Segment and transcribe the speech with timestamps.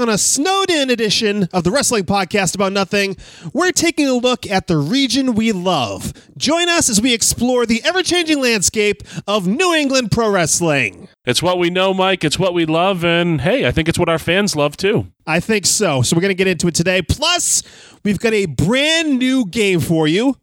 [0.00, 3.16] on a snowed in edition of the Wrestling Podcast About Nothing,
[3.52, 6.12] we're taking a look at the region we love.
[6.36, 11.08] Join us as we explore the ever changing landscape of New England pro wrestling.
[11.24, 12.24] It's what we know, Mike.
[12.24, 13.04] It's what we love.
[13.04, 15.06] And hey, I think it's what our fans love too.
[15.26, 16.02] I think so.
[16.02, 17.02] So we're going to get into it today.
[17.02, 17.62] Plus,
[18.04, 20.36] we've got a brand new game for you,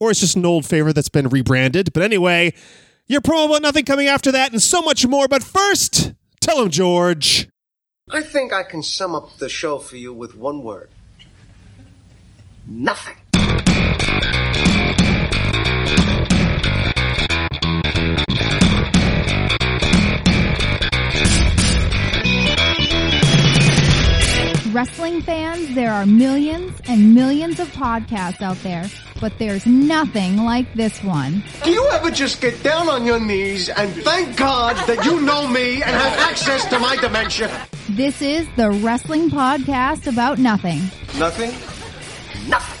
[0.00, 1.92] or it's just an old favorite that's been rebranded.
[1.92, 2.54] But anyway,
[3.06, 5.28] your promo about nothing coming after that and so much more.
[5.28, 7.48] But first, tell him, George.
[8.10, 10.90] I think I can sum up the show for you with one word.
[12.66, 13.16] Nothing.
[24.74, 28.86] Wrestling fans, there are millions and millions of podcasts out there,
[29.20, 31.44] but there's nothing like this one.
[31.62, 35.46] Do you ever just get down on your knees and thank God that you know
[35.46, 37.68] me and have access to my dementia?
[37.90, 40.80] This is the Wrestling Podcast About Nothing.
[41.20, 41.52] Nothing?
[42.48, 42.80] Nothing.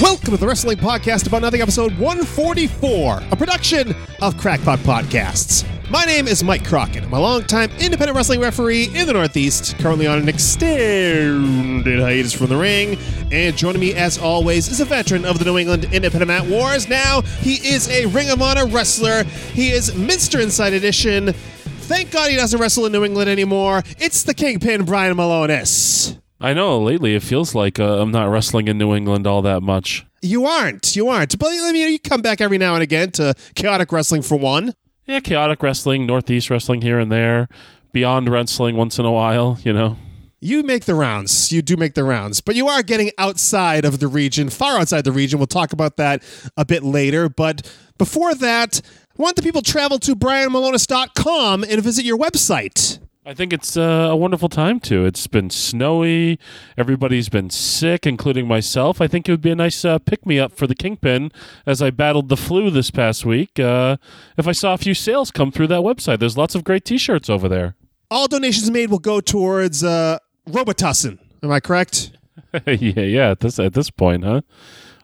[0.00, 5.66] Welcome to the Wrestling Podcast About Nothing, episode 144, a production of Crackpot Podcasts.
[5.88, 7.04] My name is Mike Crockett.
[7.04, 12.48] I'm a longtime independent wrestling referee in the Northeast, currently on an extended hiatus from
[12.48, 12.98] the ring.
[13.30, 16.88] And joining me, as always, is a veteran of the New England Independent Mat Wars.
[16.88, 19.22] Now, he is a Ring of Honor wrestler.
[19.52, 21.32] He is Minster Inside Edition.
[21.32, 23.84] Thank God he doesn't wrestle in New England anymore.
[23.96, 26.20] It's the Kingpin, Brian Milonas.
[26.40, 29.62] I know lately it feels like uh, I'm not wrestling in New England all that
[29.62, 30.04] much.
[30.20, 30.96] You aren't.
[30.96, 31.38] You aren't.
[31.38, 34.74] But I mean, you come back every now and again to chaotic wrestling for one.
[35.06, 37.48] Yeah, chaotic wrestling, Northeast wrestling here and there,
[37.92, 39.96] beyond wrestling once in a while, you know.
[40.40, 41.52] You make the rounds.
[41.52, 45.04] You do make the rounds, but you are getting outside of the region, far outside
[45.04, 45.38] the region.
[45.38, 46.22] We'll talk about that
[46.56, 47.28] a bit later.
[47.28, 52.98] But before that, I want the people to travel to brianmilonas.com and visit your website.
[53.28, 55.04] I think it's uh, a wonderful time too.
[55.04, 56.38] It's been snowy.
[56.78, 59.00] Everybody's been sick, including myself.
[59.00, 61.32] I think it would be a nice uh, pick me up for the Kingpin
[61.66, 63.58] as I battled the flu this past week.
[63.58, 63.96] Uh,
[64.36, 66.98] if I saw a few sales come through that website, there's lots of great t
[66.98, 67.74] shirts over there.
[68.12, 71.18] All donations made will go towards uh, Robitussin.
[71.42, 72.12] Am I correct?
[72.64, 73.30] yeah, yeah.
[73.30, 74.42] At this at this point, huh?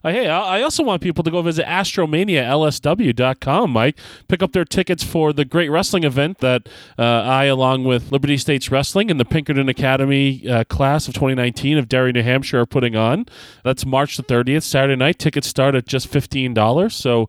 [0.04, 3.98] Uh, hey, I I also want people to go visit astromanialsw.com, Mike.
[4.28, 6.68] Pick up their tickets for the great wrestling event that
[6.98, 11.78] uh, I, along with Liberty States Wrestling and the Pinkerton Academy uh, class of 2019
[11.78, 13.26] of Derry, New Hampshire, are putting on.
[13.64, 15.18] That's March the 30th, Saturday night.
[15.18, 16.92] Tickets start at just $15.
[16.92, 17.28] So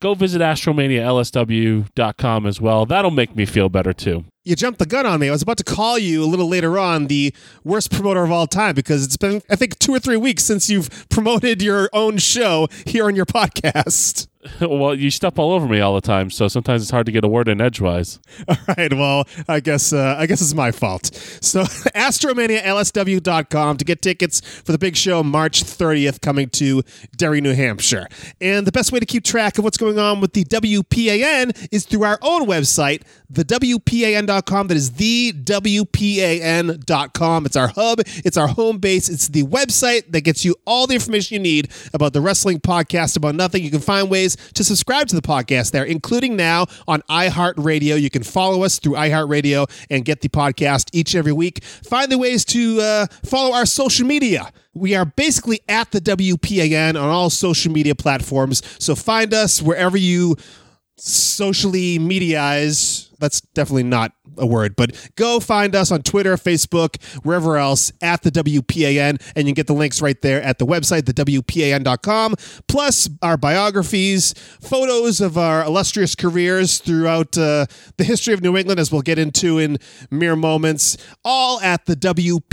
[0.00, 2.86] go visit astromanialsw.com as well.
[2.86, 4.24] That'll make me feel better too.
[4.48, 5.28] You jumped the gun on me.
[5.28, 8.46] I was about to call you a little later on the worst promoter of all
[8.46, 12.16] time because it's been, I think, two or three weeks since you've promoted your own
[12.16, 14.26] show here on your podcast.
[14.60, 17.24] well, you step all over me all the time, so sometimes it's hard to get
[17.24, 18.18] a word in edgewise.
[18.48, 18.92] All right.
[18.92, 21.14] Well, I guess uh, I guess it's my fault.
[21.14, 21.62] So,
[21.94, 26.82] astromanialsw.com to get tickets for the big show March 30th coming to
[27.16, 28.08] Derry, New Hampshire.
[28.40, 31.84] And the best way to keep track of what's going on with the WPAN is
[31.84, 34.68] through our own website, the WPAN.com.
[34.68, 35.86] That is the WPAN.com.
[37.46, 40.94] It's our hub, it's our home base, it's the website that gets you all the
[40.94, 43.62] information you need about the wrestling podcast about nothing.
[43.62, 48.00] You can find ways to subscribe to the podcast there, including now on iHeartRadio.
[48.00, 51.62] You can follow us through iHeartRadio and get the podcast each and every week.
[51.64, 54.50] Find the ways to uh, follow our social media.
[54.74, 58.62] We are basically at the WPAN on all social media platforms.
[58.78, 60.36] So find us wherever you
[60.96, 63.07] socially mediaize.
[63.18, 68.22] That's definitely not a word, but go find us on Twitter, Facebook, wherever else at
[68.22, 72.36] the WPAN, and you can get the links right there at the website, thewpan.com,
[72.68, 78.78] plus our biographies, photos of our illustrious careers throughout uh, the history of New England,
[78.78, 79.78] as we'll get into in
[80.10, 82.46] mere moments, all at the WPAN.com.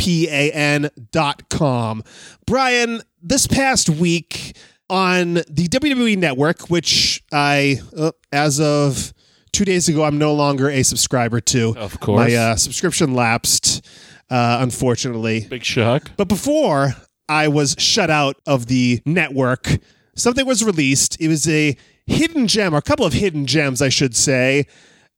[2.48, 4.58] Brian, this past week,
[4.90, 9.15] on the WWE Network, which I, uh, as of
[9.56, 11.76] two days ago, I'm no longer a subscriber to.
[11.78, 12.30] Of course.
[12.30, 13.86] My uh, subscription lapsed,
[14.30, 15.48] uh, unfortunately.
[15.50, 16.12] Big shock.
[16.18, 16.94] But before
[17.30, 19.78] I was shut out of the network,
[20.16, 21.20] something was released.
[21.22, 24.66] It was a hidden gem, or a couple of hidden gems, I should say.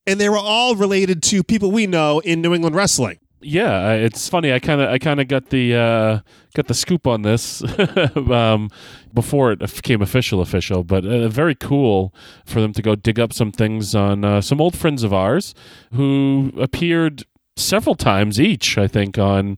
[0.05, 3.19] And they were all related to people we know in New England wrestling.
[3.39, 4.51] Yeah, it's funny.
[4.51, 6.19] I kind of, I kind of got the, uh,
[6.55, 7.63] got the scoop on this
[8.15, 8.69] um,
[9.13, 10.83] before it became official, official.
[10.83, 12.13] But uh, very cool
[12.45, 15.53] for them to go dig up some things on uh, some old friends of ours
[15.93, 17.25] who appeared
[17.55, 18.77] several times each.
[18.77, 19.57] I think on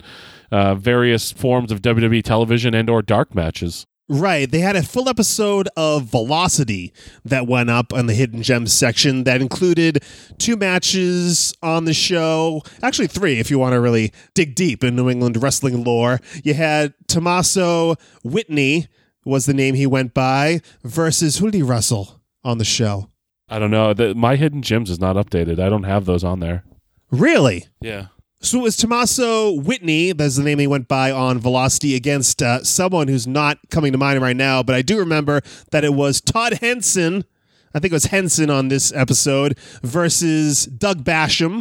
[0.52, 3.86] uh, various forms of WWE television and or dark matches.
[4.12, 4.50] Right.
[4.50, 6.92] They had a full episode of Velocity
[7.24, 10.04] that went up on the Hidden Gems section that included
[10.40, 12.64] two matches on the show.
[12.82, 16.20] Actually, three, if you want to really dig deep in New England wrestling lore.
[16.44, 18.88] You had Tommaso Whitney,
[19.26, 23.12] was the name he went by, versus who Russell on the show?
[23.48, 23.94] I don't know.
[23.94, 25.60] The, my hidden gems is not updated.
[25.60, 26.64] I don't have those on there.
[27.12, 27.68] Really?
[27.80, 28.08] Yeah.
[28.42, 32.64] So it was Tommaso Whitney, that's the name he went by on Velocity, against uh,
[32.64, 35.42] someone who's not coming to mind right now, but I do remember
[35.72, 37.26] that it was Todd Henson,
[37.74, 41.60] I think it was Henson on this episode, versus Doug Basham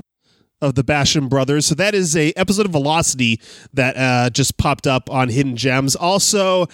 [0.63, 1.67] of the Basham Brothers.
[1.67, 3.41] So that is a episode of Velocity
[3.75, 5.97] that uh, just popped up on Hidden Gems.
[5.97, 6.69] Also,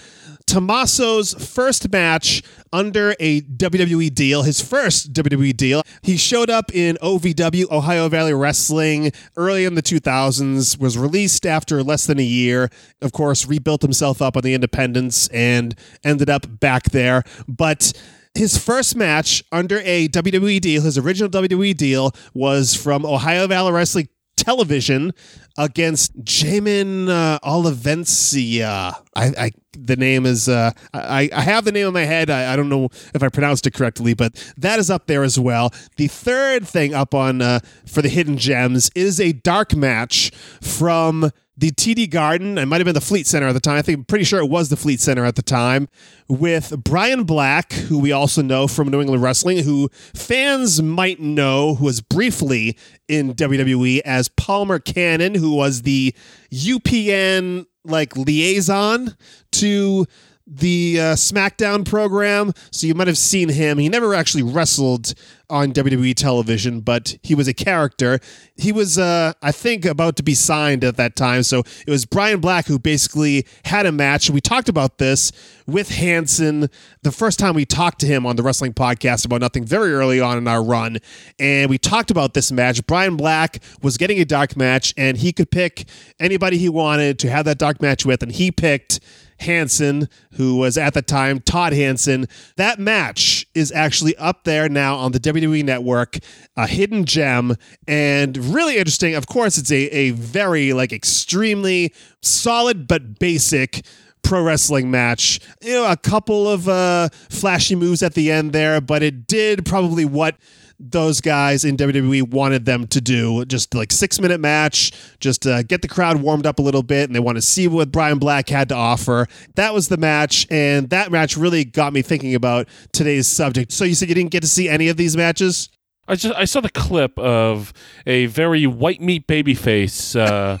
[0.47, 5.81] Tommaso's first match under a WWE deal, his first WWE deal.
[6.03, 11.81] He showed up in OVW, Ohio Valley Wrestling, early in the 2000s, was released after
[11.83, 12.69] less than a year.
[13.01, 17.23] Of course, rebuilt himself up on the independents and ended up back there.
[17.47, 17.93] But
[18.35, 23.71] his first match under a WWE deal, his original WWE deal, was from Ohio Valley
[23.71, 25.13] Wrestling Television
[25.57, 28.93] against Jamin uh, Olivencia.
[29.15, 32.29] I, I the name is uh, I, I have the name in my head.
[32.29, 35.39] I, I don't know if I pronounced it correctly, but that is up there as
[35.39, 35.73] well.
[35.97, 40.31] The third thing up on uh, for the hidden gems is a dark match
[40.61, 42.57] from the TD Garden.
[42.57, 43.77] It might have been the Fleet Center at the time.
[43.77, 45.87] I think I'm pretty sure it was the Fleet Center at the time
[46.27, 51.75] with Brian Black, who we also know from New England Wrestling, who fans might know,
[51.75, 52.77] who was briefly
[53.07, 56.13] in WWE as Palmer Cannon, who was the
[56.51, 59.15] UPN like liaison
[59.53, 60.05] to
[60.47, 62.53] the uh, SmackDown program.
[62.71, 63.77] So you might have seen him.
[63.77, 65.13] He never actually wrestled
[65.49, 68.19] on WWE television, but he was a character.
[68.55, 71.43] He was, uh, I think, about to be signed at that time.
[71.43, 74.29] So it was Brian Black who basically had a match.
[74.29, 75.31] We talked about this
[75.67, 76.69] with Hanson
[77.03, 80.19] the first time we talked to him on the wrestling podcast about nothing very early
[80.19, 80.97] on in our run.
[81.39, 82.85] And we talked about this match.
[82.87, 85.87] Brian Black was getting a dark match, and he could pick
[86.19, 88.99] anybody he wanted to have that dark match with, and he picked
[89.39, 92.27] Hanson, who was at the time Todd Hansen.
[92.55, 96.17] That match is actually up there now on the WWE Network,
[96.55, 97.55] a hidden gem,
[97.87, 99.15] and really interesting.
[99.15, 103.85] Of course, it's a, a very like extremely solid but basic
[104.23, 105.39] pro wrestling match.
[105.61, 109.65] You know, a couple of uh, flashy moves at the end there, but it did
[109.65, 110.35] probably what
[110.79, 113.45] those guys in WWE wanted them to do.
[113.45, 117.09] Just like six minute match, just uh, get the crowd warmed up a little bit,
[117.09, 119.27] and they want to see what Brian Black had to offer.
[119.55, 123.71] That was the match, and that match really got me thinking about today's subject.
[123.71, 125.69] So you said you didn't get to see any of these matches?
[126.07, 127.73] I just I saw the clip of
[128.05, 130.57] a very white meat babyface, uh,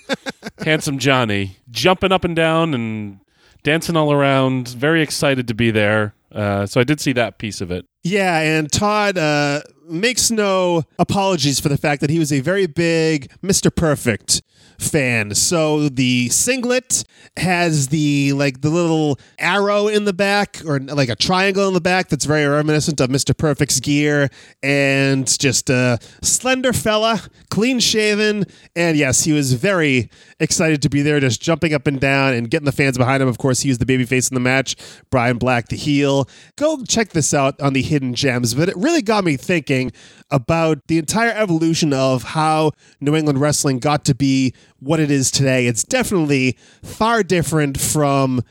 [0.63, 3.19] handsome Johnny, jumping up and down and
[3.63, 6.15] dancing all around, very excited to be there.
[6.31, 7.85] Uh, so I did see that piece of it.
[8.03, 12.67] Yeah, and Todd uh, makes no apologies for the fact that he was a very
[12.67, 13.73] big Mr.
[13.73, 14.41] Perfect
[14.79, 15.33] fan.
[15.35, 17.03] So the singlet
[17.37, 21.81] has the like the little arrow in the back or like a triangle in the
[21.81, 23.37] back that's very reminiscent of Mr.
[23.37, 24.29] Perfect's gear
[24.63, 28.45] and just a slender fella, clean shaven,
[28.75, 32.49] and yes, he was very excited to be there just jumping up and down and
[32.49, 33.29] getting the fans behind him.
[33.29, 34.75] Of course, he was the babyface in the match,
[35.09, 36.27] Brian Black the heel.
[36.55, 39.91] Go check this out on the Hidden Gems, but it really got me thinking
[40.31, 45.31] about the entire evolution of how New England wrestling got to be what it is
[45.31, 45.67] today.
[45.67, 48.41] It's definitely far different from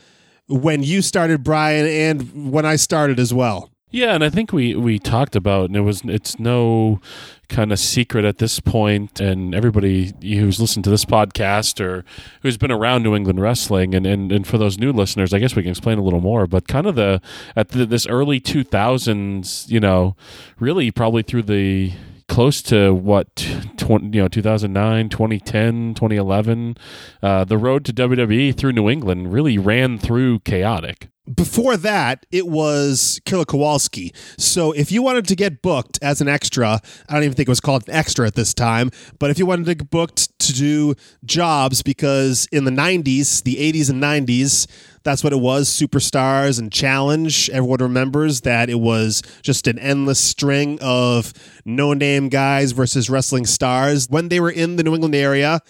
[0.47, 3.71] when you started, Brian, and when I started as well.
[3.94, 7.00] Yeah, and I think we we talked about, and it was it's no
[7.49, 12.04] kind of secret at this point, and everybody who's listened to this podcast or
[12.42, 15.54] who's been around New England wrestling, and and, and for those new listeners, I guess
[15.54, 16.49] we can explain a little more.
[16.49, 17.23] But kind of the
[17.54, 20.16] at the, this early two thousands, you know,
[20.59, 21.92] really probably through the
[22.28, 23.37] close to what
[23.76, 26.76] 20, you know 2009 2010 2011
[27.23, 32.47] uh, the road to wwe through new england really ran through chaotic before that, it
[32.47, 34.12] was Killer Kowalski.
[34.37, 37.50] So if you wanted to get booked as an extra, I don't even think it
[37.50, 40.52] was called an extra at this time, but if you wanted to get booked to
[40.52, 44.66] do jobs, because in the 90s, the 80s and 90s,
[45.04, 47.50] that's what it was superstars and challenge.
[47.50, 51.32] Everyone remembers that it was just an endless string of
[51.64, 54.08] no name guys versus wrestling stars.
[54.08, 55.61] When they were in the New England area,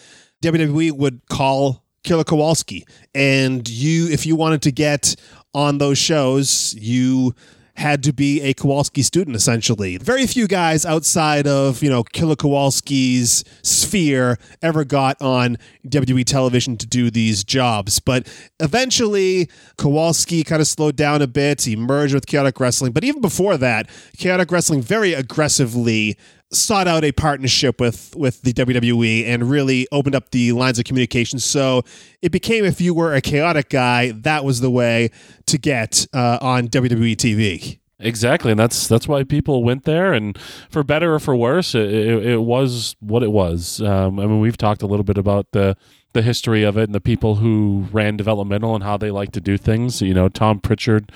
[0.42, 2.86] WWE would call Killer Kowalski.
[3.14, 5.16] And you, if you wanted to get
[5.52, 7.34] on those shows, you
[7.76, 9.96] had to be a Kowalski student essentially.
[9.96, 16.76] Very few guys outside of, you know, Killer Kowalski's sphere ever got on WWE television
[16.76, 17.98] to do these jobs.
[17.98, 18.28] But
[18.60, 21.62] eventually Kowalski kind of slowed down a bit.
[21.62, 22.92] He merged with Chaotic Wrestling.
[22.92, 26.16] But even before that, Chaotic Wrestling very aggressively
[26.54, 30.84] sought out a partnership with with the WWE and really opened up the lines of
[30.84, 31.38] communication.
[31.38, 31.82] So
[32.22, 35.10] it became if you were a chaotic guy, that was the way
[35.46, 37.78] to get uh, on WWE TV.
[38.00, 40.36] Exactly, and that's that's why people went there, and
[40.68, 43.80] for better or for worse, it, it, it was what it was.
[43.80, 45.76] Um, I mean, we've talked a little bit about the
[46.12, 49.40] the history of it and the people who ran developmental and how they like to
[49.40, 50.02] do things.
[50.02, 51.12] You know, Tom Pritchard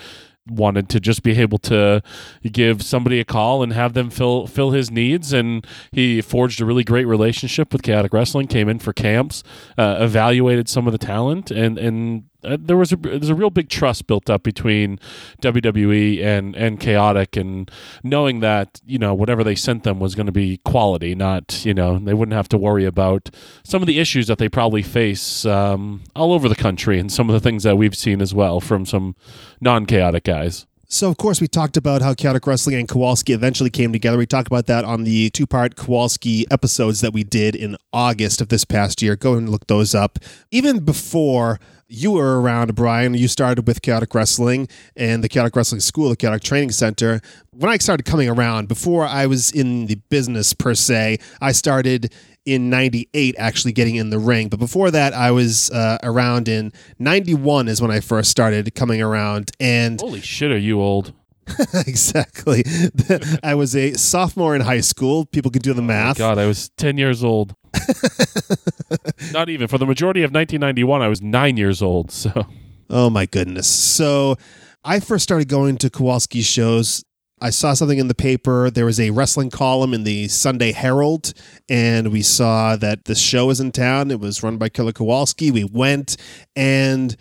[0.51, 2.03] wanted to just be able to
[2.51, 5.33] give somebody a call and have them fill fill his needs.
[5.33, 9.43] And he forged a really great relationship with chaotic wrestling came in for camps
[9.77, 13.51] uh, evaluated some of the talent and and uh, there was a there's a real
[13.51, 14.99] big trust built up between
[15.43, 17.71] WWE and and Chaotic and
[18.03, 21.75] knowing that you know whatever they sent them was going to be quality not you
[21.75, 23.31] know they wouldn't have to worry about
[23.65, 27.29] some of the issues that they probably face um, all over the country and some
[27.29, 29.17] of the things that we've seen as well from some
[29.61, 33.93] non-chaotic guys So, of course, we talked about how Chaotic Wrestling and Kowalski eventually came
[33.93, 34.17] together.
[34.17, 38.41] We talked about that on the two part Kowalski episodes that we did in August
[38.41, 39.15] of this past year.
[39.15, 40.19] Go and look those up.
[40.51, 45.81] Even before you were around, Brian, you started with Chaotic Wrestling and the Chaotic Wrestling
[45.81, 47.21] School, the Chaotic Training Center.
[47.51, 52.13] When I started coming around, before I was in the business per se, I started
[52.45, 56.73] in 98 actually getting in the ring but before that i was uh, around in
[56.99, 61.13] 91 is when i first started coming around and holy shit are you old
[61.87, 62.65] exactly.
[63.43, 65.25] I was a sophomore in high school.
[65.27, 66.19] People can do the math.
[66.19, 67.55] God, I was 10 years old.
[69.33, 69.69] Not even.
[69.69, 72.11] For the majority of 1991, I was nine years old.
[72.11, 72.47] So,
[72.91, 73.67] Oh my goodness.
[73.67, 74.37] So
[74.83, 77.05] I first started going to Kowalski shows.
[77.41, 78.71] I saw something in the paper.
[78.71, 81.35] There was a wrestling column in the Sunday Herald,
[81.69, 84.11] and we saw that the show was in town.
[84.11, 85.51] It was run by Killer Kowalski.
[85.51, 86.17] We went,
[86.57, 87.15] and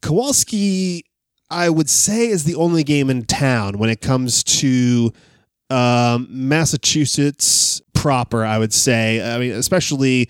[0.00, 1.04] Kowalski,
[1.50, 5.12] I would say, is the only game in town when it comes to
[5.70, 8.44] um, Massachusetts proper.
[8.44, 10.28] I would say, I mean, especially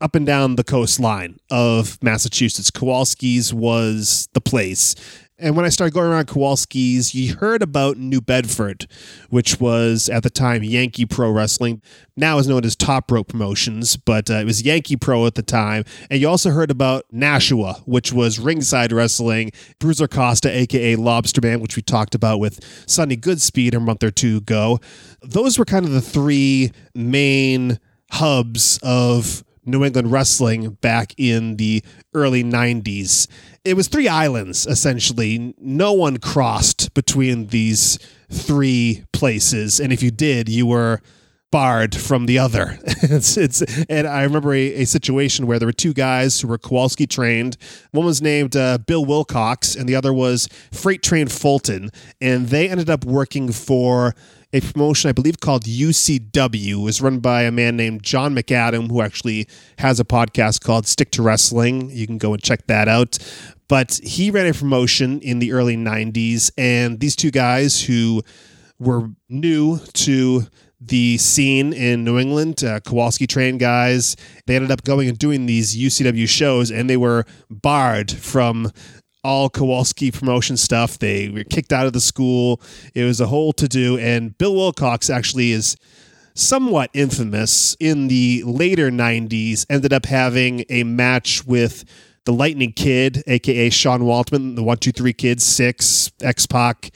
[0.00, 2.70] up and down the coastline of Massachusetts.
[2.70, 4.94] Kowalski's was the place.
[5.40, 8.86] And when I started going around Kowalski's, you heard about New Bedford,
[9.30, 11.80] which was at the time Yankee Pro Wrestling.
[12.14, 15.42] Now is known as Top Rope Promotions, but uh, it was Yankee Pro at the
[15.42, 15.84] time.
[16.10, 21.74] And you also heard about Nashua, which was Ringside Wrestling, Bruiser Costa, aka Lobsterman, which
[21.74, 24.78] we talked about with Sonny Goodspeed a month or two ago.
[25.22, 27.78] Those were kind of the three main
[28.10, 31.82] hubs of New England wrestling back in the
[32.14, 33.28] early 90s.
[33.64, 35.54] It was three islands, essentially.
[35.58, 37.98] No one crossed between these
[38.30, 39.80] three places.
[39.80, 41.00] And if you did, you were
[41.50, 42.78] barred from the other.
[42.84, 46.58] it's, it's, and I remember a, a situation where there were two guys who were
[46.58, 47.56] Kowalski trained.
[47.90, 51.90] One was named uh, Bill Wilcox, and the other was Freight Train Fulton.
[52.20, 54.14] And they ended up working for
[54.52, 56.72] a promotion I believe called UCW.
[56.72, 59.46] It was run by a man named John McAdam, who actually
[59.78, 61.90] has a podcast called Stick to Wrestling.
[61.90, 63.18] You can go and check that out.
[63.68, 68.22] But he ran a promotion in the early 90s, and these two guys who
[68.80, 70.46] were new to
[70.80, 74.16] the scene in New England, uh, Kowalski trained guys,
[74.46, 78.72] they ended up going and doing these UCW shows, and they were barred from
[79.22, 80.98] all Kowalski promotion stuff.
[80.98, 82.60] They were kicked out of the school.
[82.94, 83.98] It was a whole to do.
[83.98, 85.76] And Bill Wilcox actually is
[86.34, 91.84] somewhat infamous in the later 90s, ended up having a match with
[92.24, 96.90] the Lightning Kid, aka Sean Waltman, the 123 Kid, Six, X Pac.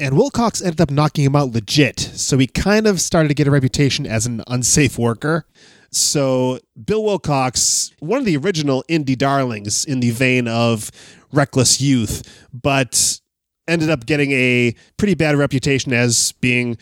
[0.00, 1.98] And Wilcox ended up knocking him out legit.
[1.98, 5.44] So he kind of started to get a reputation as an unsafe worker.
[5.90, 10.90] So Bill Wilcox, one of the original indie darlings in the vein of
[11.32, 13.20] reckless youth, but
[13.66, 16.76] ended up getting a pretty bad reputation as being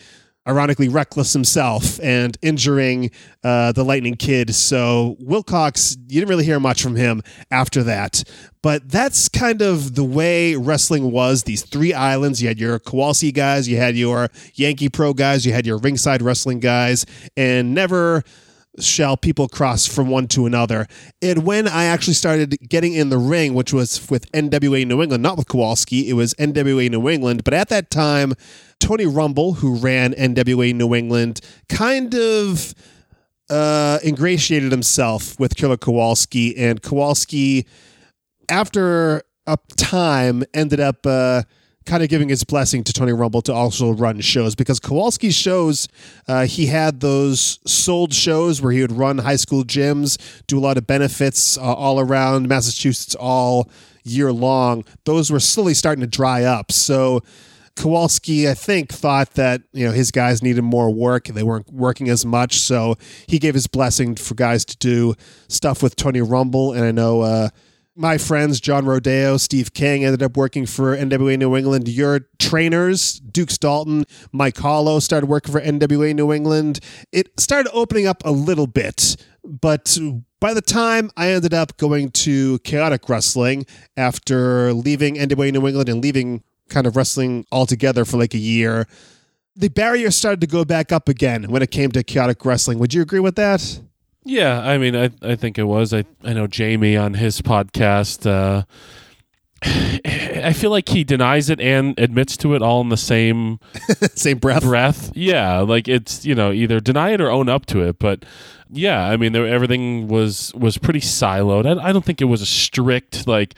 [0.47, 3.11] ironically reckless himself and injuring
[3.43, 4.55] uh, the Lightning Kid.
[4.55, 7.21] So Wilcox, you didn't really hear much from him
[7.51, 8.23] after that.
[8.61, 11.43] But that's kind of the way wrestling was.
[11.43, 12.41] These three islands.
[12.41, 16.21] You had your Kowalski guys, you had your Yankee Pro guys, you had your ringside
[16.21, 18.23] wrestling guys, and never
[18.79, 20.87] shall people cross from one to another.
[21.21, 25.23] And when I actually started getting in the ring, which was with NWA New England,
[25.23, 27.43] not with Kowalski, it was NWA New England.
[27.43, 28.33] But at that time,
[28.79, 32.73] Tony Rumble, who ran NWA New England, kind of
[33.49, 37.65] uh, ingratiated himself with Killer Kowalski, and Kowalski,
[38.49, 41.05] after a time, ended up.
[41.05, 41.43] Uh,
[41.87, 45.87] kind of giving his blessing to Tony Rumble to also run shows because Kowalski's shows,
[46.27, 50.61] uh, he had those sold shows where he would run high school gyms, do a
[50.61, 53.69] lot of benefits uh, all around Massachusetts all
[54.03, 54.83] year long.
[55.05, 56.71] Those were slowly starting to dry up.
[56.71, 57.23] So
[57.77, 61.25] Kowalski, I think, thought that you know his guys needed more work.
[61.25, 65.13] They weren't working as much, so he gave his blessing for guys to do
[65.47, 66.73] stuff with Tony Rumble.
[66.73, 67.49] And I know uh,
[67.97, 71.87] my friends John Rodeo, Steve King ended up working for NWA New England.
[71.87, 76.79] Your trainers, Duke Dalton, Mike Hollow, started working for NWA New England.
[77.11, 79.97] It started opening up a little bit, but
[80.39, 83.65] by the time I ended up going to Chaotic Wrestling
[83.97, 88.85] after leaving NWA New England and leaving kind of wrestling altogether for like a year,
[89.55, 92.77] the barrier started to go back up again when it came to chaotic wrestling.
[92.77, 93.81] Would you agree with that?
[94.27, 95.93] Yeah, I mean, I I think it was.
[95.93, 98.29] I I know Jamie on his podcast.
[98.29, 98.63] Uh,
[99.63, 103.59] I feel like he denies it and admits to it all in the same
[104.15, 104.63] Same breath.
[104.63, 105.11] breath.
[105.15, 107.99] Yeah, like it's you know either deny it or own up to it.
[107.99, 108.25] But
[108.69, 111.65] yeah, I mean, there, everything was was pretty siloed.
[111.65, 113.55] I, I don't think it was a strict like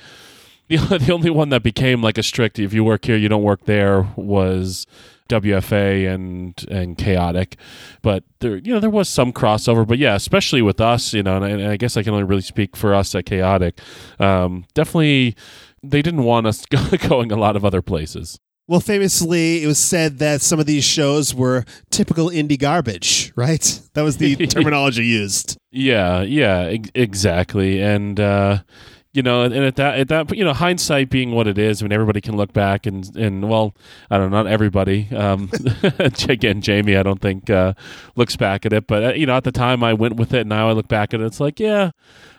[0.89, 3.43] the the only one that became like a strict if you work here you don't
[3.43, 4.85] work there was
[5.29, 7.55] WFA and and chaotic,
[8.01, 9.87] but there you know there was some crossover.
[9.87, 12.25] But yeah, especially with us, you know, and I, and I guess I can only
[12.25, 13.79] really speak for us at chaotic.
[14.19, 15.35] Um, definitely,
[15.83, 16.65] they didn't want us
[17.07, 18.39] going a lot of other places.
[18.67, 23.81] Well, famously, it was said that some of these shows were typical indie garbage, right?
[23.93, 25.57] That was the terminology used.
[25.71, 28.19] Yeah, yeah, ex- exactly, and.
[28.19, 28.59] uh
[29.13, 31.85] you know, and at that, at that, you know, hindsight being what it is, I
[31.85, 33.75] mean, everybody can look back and, and well,
[34.11, 35.07] I don't know, not everybody.
[35.15, 35.49] Um,
[35.99, 37.73] again, Jamie, I don't think uh,
[38.15, 40.45] looks back at it, but uh, you know, at the time I went with it.
[40.45, 41.91] Now I look back at it, it's like, yeah,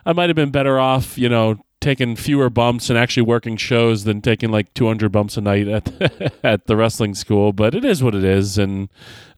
[0.06, 4.04] I might have been better off, you know, taking fewer bumps and actually working shows
[4.04, 7.52] than taking like 200 bumps a night at at the wrestling school.
[7.52, 8.88] But it is what it is, and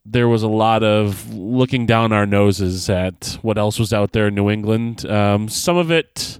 [0.05, 4.27] there was a lot of looking down our noses at what else was out there
[4.27, 5.05] in New England.
[5.05, 6.39] Um, some of it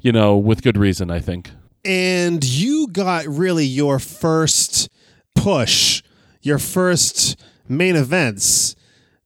[0.00, 1.50] you know, with good reason, I think.
[1.84, 4.88] And you got really your first
[5.34, 6.02] push,
[6.42, 8.76] your first main events,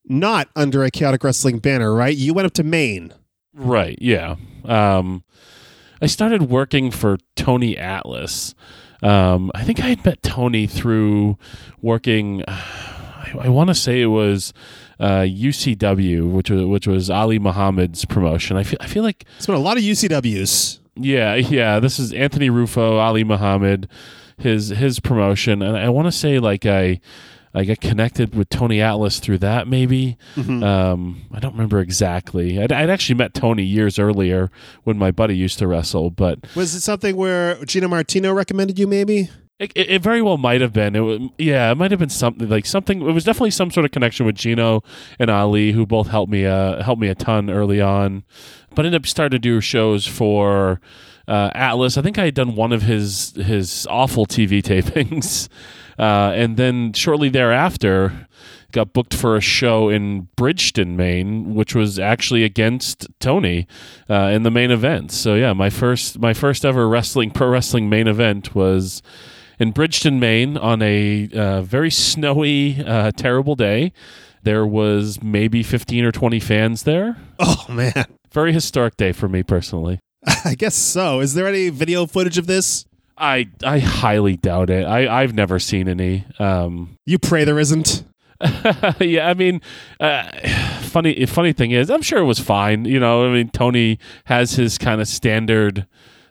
[0.05, 2.17] not under a chaotic wrestling banner, right?
[2.17, 3.13] You went up to Maine.
[3.55, 4.37] Right, yeah.
[4.65, 5.25] Um,
[6.03, 8.55] I started working for Tony Atlas.
[9.03, 11.39] Um, I think I had met Tony through
[11.81, 12.45] working.
[12.49, 14.53] I, I want to say it was
[15.01, 18.57] uh, UCW, which was which was Ali Muhammad's promotion.
[18.57, 20.79] I feel I feel like it's been a lot of UCWs.
[20.97, 21.81] Yeah, yeah.
[21.81, 23.89] This is Anthony Rufo, Ali Muhammad,
[24.39, 27.01] his his promotion, and I want to say like I.
[27.57, 30.19] I got connected with Tony Atlas through that, maybe.
[30.35, 30.65] Mm-hmm.
[30.65, 32.61] Um, I don't remember exactly.
[32.61, 34.51] I'd, I'd, actually met Tony years earlier
[34.83, 38.89] when my buddy used to wrestle, but was it something where Gino Martino recommended you?
[38.89, 40.97] Maybe it, it, very well might have been.
[40.97, 43.01] It was, yeah, it might have been something like something.
[43.01, 44.83] It was definitely some sort of connection with Gino
[45.19, 48.25] and Ali, who both helped me uh, helped me a ton early on.
[48.75, 50.81] But ended up starting to do shows for
[51.29, 51.97] uh, Atlas.
[51.97, 55.49] I think I had done one of his his awful TV tapings,
[56.01, 58.27] uh, and then shortly thereafter
[58.73, 63.69] got booked for a show in Bridgton, Maine, which was actually against Tony
[64.11, 65.13] uh, in the main event.
[65.13, 69.01] So yeah, my first my first ever wrestling pro wrestling main event was
[69.59, 73.93] in Bridgton, Maine, on a uh, very snowy, uh, terrible day.
[74.43, 77.17] There was maybe 15 or 20 fans there.
[77.39, 78.05] Oh, man.
[78.33, 80.01] Very historic day for me personally.
[80.45, 81.21] I guess so.
[81.21, 82.85] Is there any video footage of this?
[83.17, 84.85] I I highly doubt it.
[84.87, 86.25] I I've never seen any.
[86.39, 88.05] Um, you pray there isn't.
[89.01, 89.61] yeah, I mean,
[90.01, 90.29] uh,
[90.81, 92.85] funny funny thing is, I'm sure it was fine.
[92.85, 95.87] You know, I mean, Tony has his kind of standard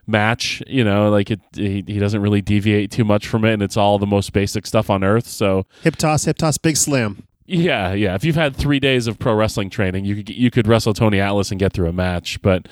[0.07, 0.61] match.
[0.67, 3.77] You know, like it, he, he doesn't really deviate too much from it, and it's
[3.77, 5.27] all the most basic stuff on earth.
[5.27, 7.23] So hip toss, hip toss, big slam.
[7.45, 8.15] Yeah, yeah.
[8.15, 11.19] If you've had three days of pro wrestling training, you could you could wrestle Tony
[11.19, 12.41] Atlas and get through a match.
[12.41, 12.67] But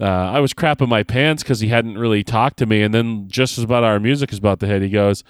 [0.00, 2.82] uh, I was crapping my pants because he hadn't really talked to me.
[2.82, 5.24] And then just as about our music is about to hit, he goes,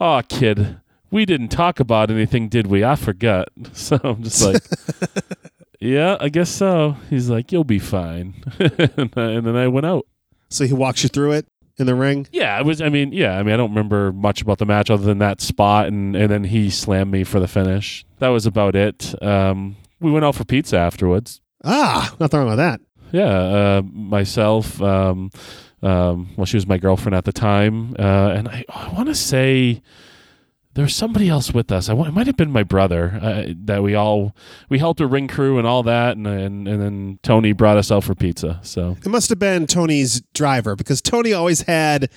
[0.00, 0.80] "Oh, kid."
[1.12, 2.84] We didn't talk about anything, did we?
[2.84, 3.48] I forgot.
[3.72, 4.62] So I'm just like,
[5.80, 6.96] yeah, I guess so.
[7.08, 8.34] He's like, you'll be fine.
[8.60, 9.10] and
[9.44, 10.06] then I went out.
[10.50, 11.46] So he walks you through it
[11.78, 12.26] in the ring.
[12.32, 12.80] Yeah, it was.
[12.80, 13.38] I mean, yeah.
[13.38, 16.30] I mean, I don't remember much about the match other than that spot, and and
[16.30, 18.04] then he slammed me for the finish.
[18.18, 19.14] That was about it.
[19.22, 21.40] Um, we went out for pizza afterwards.
[21.64, 22.80] Ah, nothing wrong with that.
[23.12, 23.24] Yeah,
[23.78, 24.80] uh, myself.
[24.80, 25.30] Um,
[25.82, 29.14] um, well, she was my girlfriend at the time, uh, and I, I want to
[29.14, 29.82] say
[30.74, 31.88] there was somebody else with us.
[31.88, 34.36] I it might have been my brother uh, that we all
[34.68, 37.90] we helped a ring crew and all that, and, and and then Tony brought us
[37.90, 38.60] out for pizza.
[38.62, 42.10] So it must have been Tony's driver because Tony always had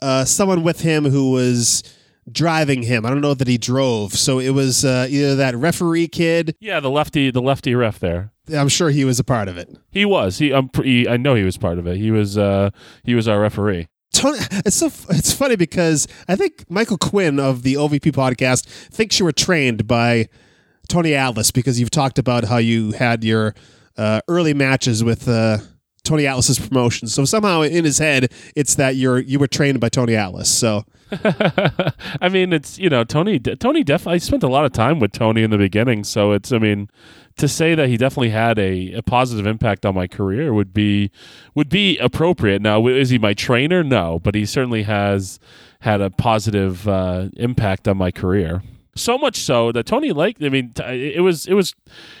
[0.00, 1.82] uh, someone with him who was
[2.30, 3.04] driving him.
[3.06, 4.14] I don't know that he drove.
[4.14, 6.56] So it was uh, either that referee kid.
[6.60, 8.32] Yeah, the lefty, the lefty ref there.
[8.52, 9.76] I'm sure he was a part of it.
[9.90, 10.38] He was.
[10.38, 10.52] He.
[10.52, 10.68] I'm.
[10.68, 11.96] Pre- I know he was part of it.
[11.96, 12.36] He was.
[12.36, 12.70] Uh.
[13.04, 13.88] He was our referee.
[14.12, 19.18] Tony, it's so it's funny because I think Michael Quinn of the OVP podcast thinks
[19.18, 20.28] you were trained by
[20.88, 23.54] Tony Atlas because you've talked about how you had your
[23.96, 25.58] uh, early matches with uh,
[26.04, 27.08] Tony Atlas's promotion.
[27.08, 30.50] So somehow in his head, it's that you're you were trained by Tony Atlas.
[30.50, 30.84] So
[32.20, 33.38] I mean, it's you know Tony.
[33.38, 34.14] Tony definitely.
[34.14, 36.52] I spent a lot of time with Tony in the beginning, so it's.
[36.52, 36.88] I mean,
[37.36, 41.10] to say that he definitely had a, a positive impact on my career would be
[41.54, 42.62] would be appropriate.
[42.62, 43.82] Now, is he my trainer?
[43.82, 45.38] No, but he certainly has
[45.80, 48.62] had a positive uh, impact on my career.
[48.94, 50.42] So much so that Tony liked.
[50.42, 51.74] I mean, it was it was.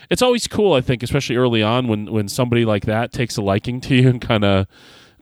[0.08, 3.42] It's always cool, I think, especially early on when when somebody like that takes a
[3.42, 4.66] liking to you and kind of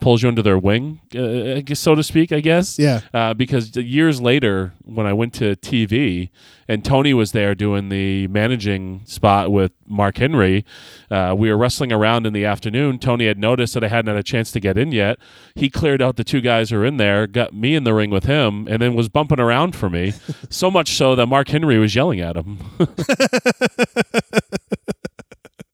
[0.00, 2.78] pulls you under their wing, uh, so to speak, I guess.
[2.78, 3.00] Yeah.
[3.12, 6.30] Uh, because years later, when I went to TV
[6.68, 10.64] and Tony was there doing the managing spot with Mark Henry,
[11.10, 12.98] uh, we were wrestling around in the afternoon.
[12.98, 15.18] Tony had noticed that I hadn't had a chance to get in yet.
[15.54, 18.10] He cleared out the two guys who were in there, got me in the ring
[18.10, 20.12] with him, and then was bumping around for me.
[20.50, 22.58] so much so that Mark Henry was yelling at him.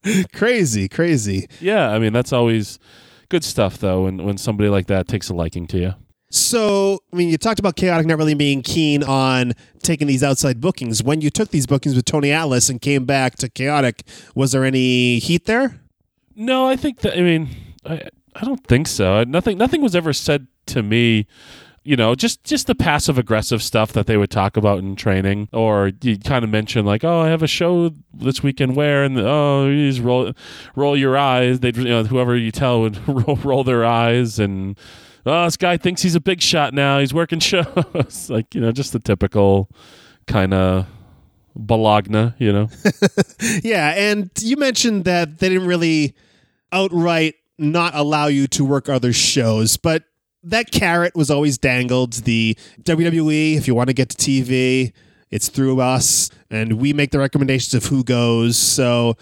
[0.32, 1.48] crazy, crazy.
[1.60, 2.78] Yeah, I mean that's always
[3.28, 5.94] good stuff though when when somebody like that takes a liking to you.
[6.28, 10.60] So, I mean, you talked about Chaotic not really being keen on taking these outside
[10.60, 11.02] bookings.
[11.02, 14.02] When you took these bookings with Tony Atlas and came back to Chaotic,
[14.34, 15.80] was there any heat there?
[16.34, 17.16] No, I think that.
[17.16, 17.48] I mean,
[17.84, 19.24] I I don't think so.
[19.24, 21.26] Nothing nothing was ever said to me
[21.86, 25.48] you know, just just the passive aggressive stuff that they would talk about in training,
[25.52, 29.16] or you kind of mention like, oh, I have a show this weekend where, and
[29.18, 30.32] oh, you just roll
[30.74, 31.60] roll your eyes.
[31.60, 34.76] They, you know, whoever you tell would roll, roll their eyes, and
[35.24, 36.98] oh, this guy thinks he's a big shot now.
[36.98, 39.70] He's working shows, like you know, just the typical
[40.26, 40.86] kind of
[41.56, 42.68] balagna, you know.
[43.62, 46.14] yeah, and you mentioned that they didn't really
[46.72, 50.02] outright not allow you to work other shows, but
[50.46, 52.14] that carrot was always dangled.
[52.14, 54.92] The WWE, if you want to get to TV,
[55.30, 58.56] it's through us, and we make the recommendations of who goes.
[58.56, 59.16] So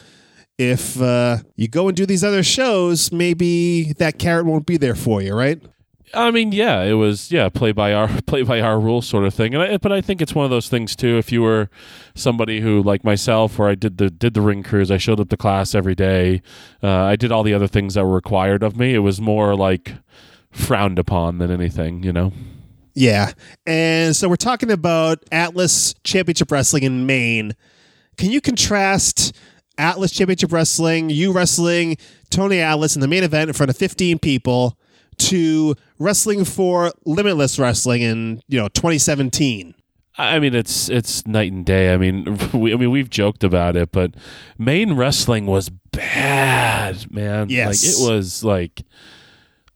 [0.58, 4.94] if uh, you go and do these other shows, maybe that carrot won't be there
[4.94, 5.60] for you, right?
[6.12, 9.34] I mean, yeah, it was yeah, play by our play by our rules sort of
[9.34, 9.54] thing.
[9.54, 11.18] And I, but I think it's one of those things too.
[11.18, 11.68] If you were
[12.14, 15.30] somebody who like myself, where I did the did the ring crews, I showed up
[15.30, 16.42] to class every day.
[16.82, 18.94] Uh, I did all the other things that were required of me.
[18.94, 19.94] It was more like
[20.54, 22.32] frowned upon than anything, you know?
[22.94, 23.32] Yeah.
[23.66, 27.54] And so we're talking about Atlas Championship Wrestling in Maine.
[28.16, 29.36] Can you contrast
[29.76, 31.96] Atlas Championship Wrestling, you wrestling
[32.30, 34.78] Tony Atlas in the main event in front of 15 people
[35.18, 39.74] to wrestling for Limitless Wrestling in, you know, 2017?
[40.16, 41.92] I mean, it's it's night and day.
[41.92, 44.14] I mean, we, I mean, we've joked about it, but
[44.58, 47.48] Maine wrestling was bad, man.
[47.48, 48.84] Yes, like it was like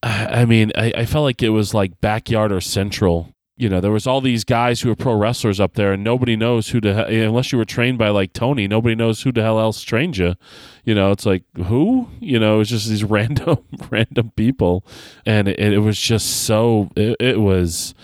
[0.02, 3.34] I mean, I, I felt like it was like backyard or central.
[3.56, 6.36] You know, there was all these guys who were pro wrestlers up there, and nobody
[6.36, 8.68] knows who to unless you were trained by like Tony.
[8.68, 10.36] Nobody knows who the hell else trained you.
[10.84, 12.08] You know, it's like who?
[12.20, 13.58] You know, it's just these random,
[13.90, 14.86] random people,
[15.26, 16.88] and it, it was just so.
[16.94, 17.94] It, it was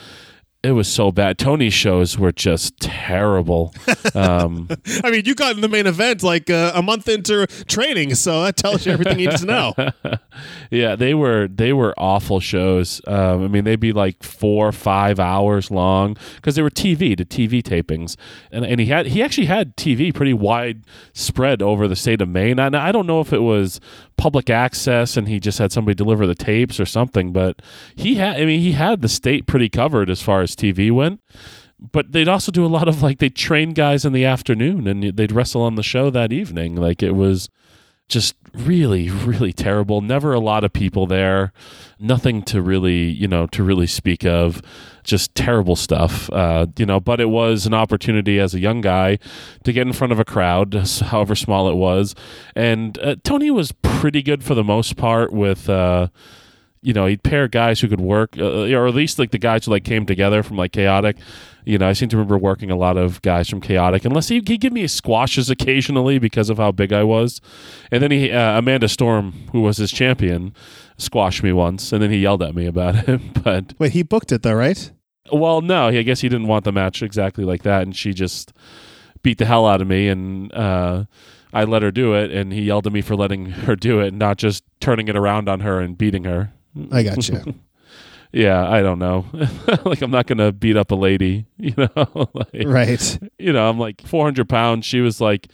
[0.64, 1.36] it was so bad.
[1.36, 3.74] Tony's shows were just terrible.
[4.14, 4.68] Um,
[5.04, 8.42] I mean, you got in the main event like uh, a month into training, so
[8.44, 9.74] that tells you everything you need to know.
[10.70, 13.02] yeah, they were they were awful shows.
[13.06, 17.26] Um, I mean, they'd be like four, five hours long because they were TV to
[17.26, 18.16] TV tapings,
[18.50, 22.28] and and he had he actually had TV pretty wide spread over the state of
[22.30, 22.58] Maine.
[22.58, 23.80] And I don't know if it was
[24.16, 27.60] public access and he just had somebody deliver the tapes or something, but
[27.94, 28.40] he had.
[28.40, 31.20] I mean, he had the state pretty covered as far as TV went.
[31.92, 35.02] But they'd also do a lot of like they train guys in the afternoon and
[35.16, 36.76] they'd wrestle on the show that evening.
[36.76, 37.50] Like it was
[38.08, 40.00] just really really terrible.
[40.00, 41.52] Never a lot of people there.
[41.98, 44.62] Nothing to really you know to really speak of.
[45.02, 49.18] Just terrible stuff uh, you know but it was an opportunity as a young guy
[49.62, 52.14] to get in front of a crowd however small it was.
[52.56, 56.08] And uh, tony was pretty good for the most part with uh,
[56.84, 59.64] you know, he'd pair guys who could work, uh, or at least like the guys
[59.64, 61.16] who like came together from like Chaotic.
[61.64, 64.42] You know, I seem to remember working a lot of guys from Chaotic, unless he
[64.46, 67.40] he'd give me squashes occasionally because of how big I was.
[67.90, 70.54] And then he, uh, Amanda Storm, who was his champion,
[70.98, 73.42] squashed me once, and then he yelled at me about it.
[73.42, 74.92] but wait, he booked it though, right?
[75.32, 78.52] Well, no, I guess he didn't want the match exactly like that, and she just
[79.22, 81.04] beat the hell out of me, and uh,
[81.50, 84.12] I let her do it, and he yelled at me for letting her do it,
[84.12, 86.52] not just turning it around on her and beating her.
[86.90, 87.54] I got you.
[88.32, 89.26] yeah, I don't know.
[89.84, 92.28] like I'm not gonna beat up a lady, you know.
[92.34, 93.18] like, Right.
[93.38, 94.86] You know, I'm like 400 pounds.
[94.86, 95.48] She was like,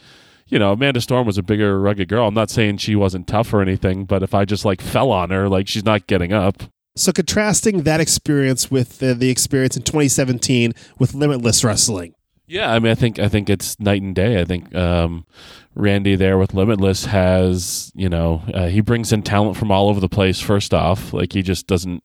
[0.47, 2.27] you know, Amanda Storm was a bigger, rugged girl.
[2.27, 5.29] I'm not saying she wasn't tough or anything, but if I just like fell on
[5.29, 6.63] her, like she's not getting up.
[6.95, 12.13] So contrasting that experience with uh, the experience in 2017 with Limitless Wrestling.
[12.47, 14.41] Yeah, I mean, I think I think it's night and day.
[14.41, 15.25] I think um,
[15.73, 20.01] Randy there with Limitless has, you know, uh, he brings in talent from all over
[20.01, 20.41] the place.
[20.41, 22.03] First off, like he just doesn't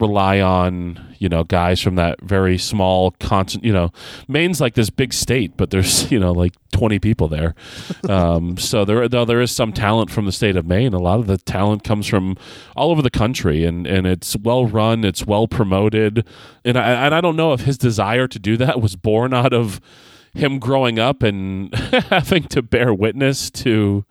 [0.00, 3.64] rely on, you know, guys from that very small constant.
[3.64, 3.90] You know,
[4.28, 7.54] Maine's like this big state, but there's, you know, like 20 people there.
[8.08, 10.94] Um, so there, though there is some talent from the state of Maine.
[10.94, 12.36] A lot of the talent comes from
[12.74, 16.26] all over the country, and and it's well run, it's well promoted,
[16.64, 19.52] and I and I don't know if his desire to do that was born out
[19.52, 19.80] of
[20.34, 21.74] him growing up and
[22.10, 24.04] having to bear witness to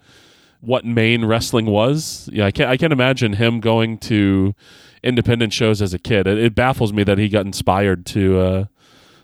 [0.62, 2.29] what Maine wrestling was.
[2.31, 4.53] Yeah, I can't I can't imagine him going to
[5.03, 6.27] independent shows as a kid.
[6.27, 8.65] It, it baffles me that he got inspired to uh,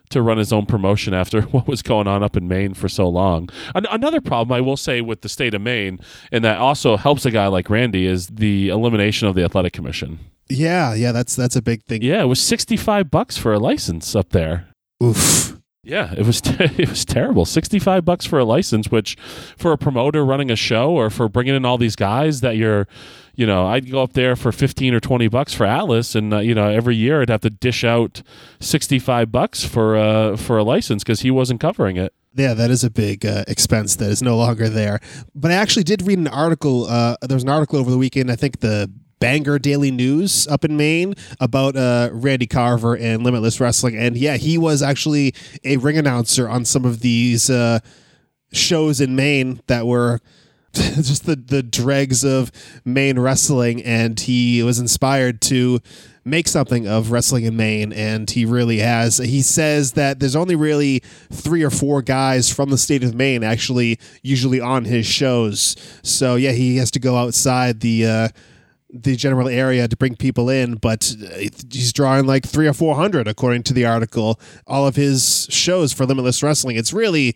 [0.09, 3.07] to run his own promotion after what was going on up in Maine for so
[3.07, 3.49] long.
[3.75, 5.99] An- another problem I will say with the state of Maine,
[6.31, 10.19] and that also helps a guy like Randy, is the elimination of the athletic commission.
[10.49, 12.01] Yeah, yeah, that's that's a big thing.
[12.01, 14.69] Yeah, it was sixty five bucks for a license up there.
[15.03, 15.56] Oof.
[15.87, 17.45] Yeah, it was it was terrible.
[17.45, 19.15] Sixty five bucks for a license, which
[19.57, 22.87] for a promoter running a show or for bringing in all these guys that you're,
[23.35, 26.39] you know, I'd go up there for fifteen or twenty bucks for Atlas, and uh,
[26.39, 28.21] you know every year I'd have to dish out
[28.59, 32.13] sixty five bucks for uh for a license because he wasn't covering it.
[32.35, 34.99] Yeah, that is a big uh, expense that is no longer there.
[35.33, 36.85] But I actually did read an article.
[36.85, 38.29] Uh, there was an article over the weekend.
[38.29, 43.59] I think the Bangor Daily News up in Maine about uh, Randy Carver and Limitless
[43.59, 47.79] Wrestling, and yeah, he was actually a ring announcer on some of these uh,
[48.51, 50.19] shows in Maine that were
[50.73, 52.51] just the the dregs of
[52.85, 55.79] Maine wrestling, and he was inspired to
[56.23, 59.17] make something of wrestling in Maine, and he really has.
[59.17, 61.01] He says that there's only really
[61.31, 65.75] three or four guys from the state of Maine actually usually on his shows.
[66.03, 68.05] So yeah, he has to go outside the.
[68.05, 68.27] Uh,
[68.89, 71.37] the general area to bring people in, but uh,
[71.71, 74.39] he's drawing like three or four hundred according to the article.
[74.65, 77.35] All of his shows for Limitless Wrestling, it's really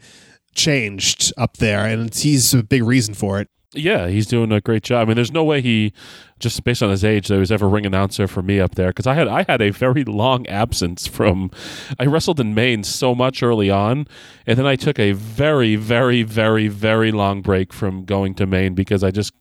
[0.56, 3.50] changed up there, and he's a big reason for it.
[3.74, 5.04] Yeah, he's doing a great job.
[5.04, 5.94] I mean, there's no way he,
[6.40, 9.08] just based on his age, there was ever ring announcer for me up there because
[9.08, 11.52] I had I had a very long absence from.
[11.98, 14.08] I wrestled in Maine so much early on,
[14.46, 18.74] and then I took a very, very, very, very long break from going to Maine
[18.74, 19.32] because I just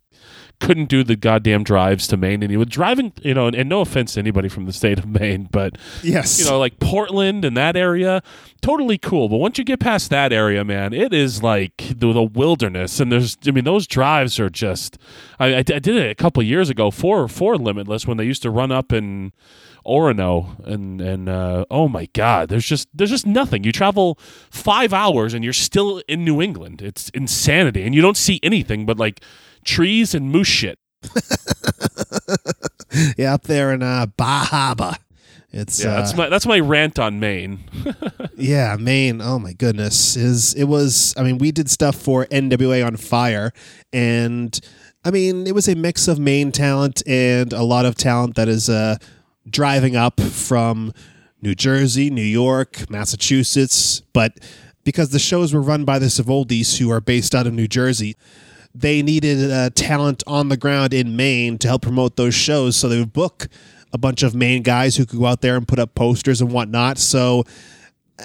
[0.60, 2.42] couldn't do the goddamn drives to Maine.
[2.42, 4.98] And he was driving, you know, and, and, no offense to anybody from the state
[4.98, 8.22] of Maine, but yes, you know, like Portland and that area,
[8.60, 9.28] totally cool.
[9.28, 13.00] But once you get past that area, man, it is like the, the wilderness.
[13.00, 14.98] And there's, I mean, those drives are just.
[15.38, 18.42] I, I, I did it a couple years ago for for Limitless when they used
[18.42, 19.32] to run up in.
[19.86, 23.64] Orono and and uh, oh my God, there's just there's just nothing.
[23.64, 24.18] You travel
[24.50, 26.82] five hours and you're still in New England.
[26.82, 29.22] It's insanity, and you don't see anything but like
[29.64, 30.78] trees and moose shit.
[33.16, 34.96] yeah, up there in uh, Bahaba.
[35.52, 37.64] It's yeah, uh, that's my that's my rant on Maine.
[38.36, 39.20] yeah, Maine.
[39.20, 41.12] Oh my goodness, is it was.
[41.16, 43.52] I mean, we did stuff for NWA on Fire,
[43.92, 44.58] and
[45.04, 48.48] I mean, it was a mix of Maine talent and a lot of talent that
[48.48, 48.96] is uh,
[49.48, 50.92] driving up from
[51.42, 54.38] New Jersey, New York, Massachusetts, but
[54.84, 58.16] because the shows were run by the Savoldis, who are based out of New Jersey
[58.74, 62.76] they needed uh, talent on the ground in Maine to help promote those shows.
[62.76, 63.48] So they would book
[63.92, 66.52] a bunch of Maine guys who could go out there and put up posters and
[66.52, 66.98] whatnot.
[66.98, 67.44] So,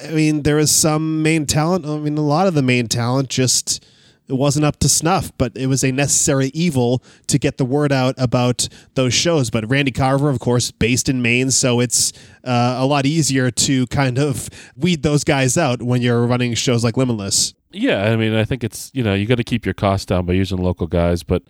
[0.03, 1.85] I mean, there was some Maine talent.
[1.85, 3.85] I mean, a lot of the Maine talent just
[4.27, 7.91] it wasn't up to snuff, but it was a necessary evil to get the word
[7.91, 9.49] out about those shows.
[9.49, 12.11] But Randy Carver, of course, based in Maine, so it's
[12.43, 16.83] uh, a lot easier to kind of weed those guys out when you're running shows
[16.83, 17.53] like Limitless.
[17.71, 20.25] Yeah, I mean, I think it's you know you got to keep your costs down
[20.25, 21.43] by using local guys, but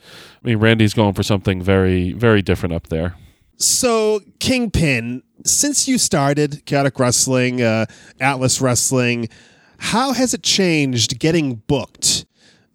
[0.43, 3.15] I mean, Randy's going for something very very different up there.
[3.57, 7.85] So, Kingpin, since you started Chaotic Wrestling, uh,
[8.19, 9.29] Atlas Wrestling,
[9.77, 12.25] how has it changed getting booked?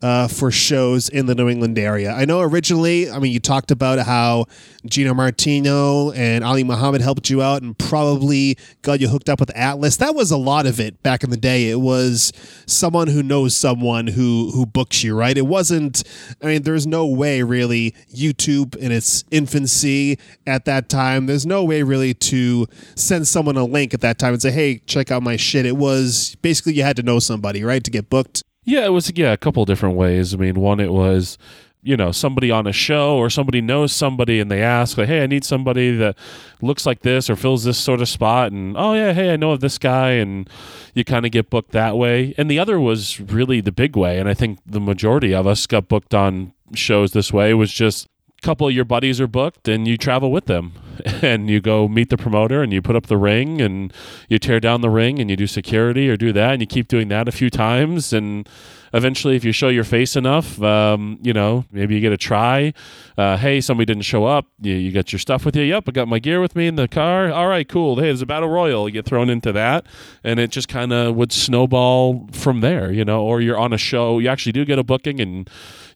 [0.03, 2.13] Uh, for shows in the New England area.
[2.13, 4.47] I know originally, I mean, you talked about how
[4.87, 9.51] Gino Martino and Ali Muhammad helped you out and probably got you hooked up with
[9.55, 9.99] Atlas.
[9.99, 11.69] That was a lot of it back in the day.
[11.69, 12.33] It was
[12.67, 15.37] someone who knows someone who who books you, right?
[15.37, 16.03] It wasn't.
[16.43, 21.27] I mean, there's no way really YouTube in its infancy at that time.
[21.27, 24.79] There's no way really to send someone a link at that time and say, "Hey,
[24.87, 28.09] check out my shit." It was basically you had to know somebody, right, to get
[28.09, 28.43] booked.
[28.65, 30.35] Yeah, it was yeah a couple different ways.
[30.35, 31.39] I mean, one it was
[31.83, 35.23] you know somebody on a show or somebody knows somebody and they ask like hey
[35.23, 36.15] i need somebody that
[36.61, 38.53] looks like this or fills this sort of spot.
[38.53, 40.11] And oh yeah hey i know of this guy.
[40.13, 40.49] And
[40.95, 42.35] you kind of get booked that way.
[42.37, 44.19] And the other was really the big way.
[44.19, 47.55] And i think the majority of us got booked on shows this way.
[47.55, 48.09] Was just
[48.43, 50.73] couple of your buddies are booked and you travel with them
[51.23, 53.93] and you go meet the promoter and you put up the ring and
[54.29, 56.89] you tear down the ring and you do security or do that and you keep
[56.89, 58.49] doing that a few times and
[58.93, 62.73] eventually, if you show your face enough, um, you know, maybe you get a try.
[63.17, 64.47] Uh, hey, somebody didn't show up.
[64.61, 65.63] You, you got your stuff with you.
[65.63, 67.31] Yep, I got my gear with me in the car.
[67.31, 67.97] All right, cool.
[67.97, 68.89] Hey, there's a battle royal.
[68.89, 69.87] You get thrown into that,
[70.25, 73.23] and it just kind of would snowball from there, you know.
[73.23, 74.19] Or you're on a show.
[74.19, 75.49] You actually do get a booking, and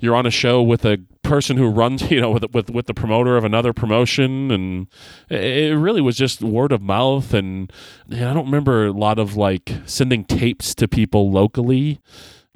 [0.04, 2.94] you're on a show with a person who runs, you know, with with with the
[2.94, 4.86] promoter of another promotion, and
[5.28, 7.34] it really was just word of mouth.
[7.34, 7.72] And,
[8.10, 12.00] I don't remember a lot of like sending tapes to people locally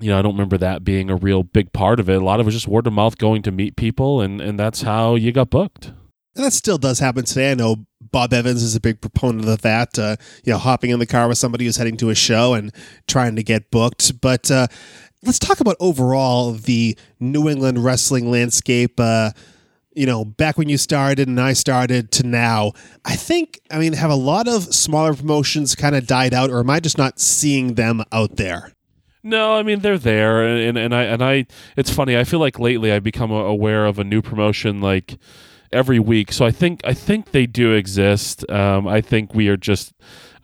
[0.01, 2.23] you know, I don't remember that being a real big part of it.
[2.23, 4.59] A lot of it was just word of mouth going to meet people, and, and
[4.59, 5.93] that's how you got booked.
[6.37, 7.51] And that still does happen today.
[7.51, 9.99] I know Bob Evans is a big proponent of that.
[9.99, 12.73] Uh, you know, hopping in the car with somebody who's heading to a show and
[13.09, 14.21] trying to get booked.
[14.21, 14.69] But uh,
[15.23, 18.99] let's talk about overall the New England wrestling landscape.
[18.99, 19.31] Uh,
[19.95, 22.73] you know, back when you started and I started to now,
[23.05, 26.61] I think, I mean, have a lot of smaller promotions kind of died out, or
[26.61, 28.73] am I just not seeing them out there?
[29.25, 31.47] No, I mean they're there, and and I and I.
[31.77, 32.17] It's funny.
[32.17, 35.19] I feel like lately I've become aware of a new promotion like
[35.73, 36.33] every week.
[36.33, 38.49] So I think I think they do exist.
[38.51, 39.93] Um, I think we are just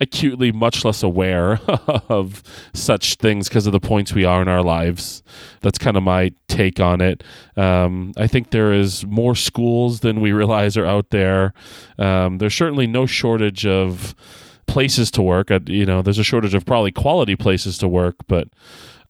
[0.05, 1.59] acutely much less aware
[2.09, 5.23] of such things because of the points we are in our lives.
[5.61, 7.25] That's kind of my take on it.
[7.57, 11.53] Um, I think there is more schools than we realize are out there.
[11.99, 14.15] Um, there's certainly no shortage of
[14.67, 15.51] places to work.
[15.67, 18.49] you know, there's a shortage of probably quality places to work, but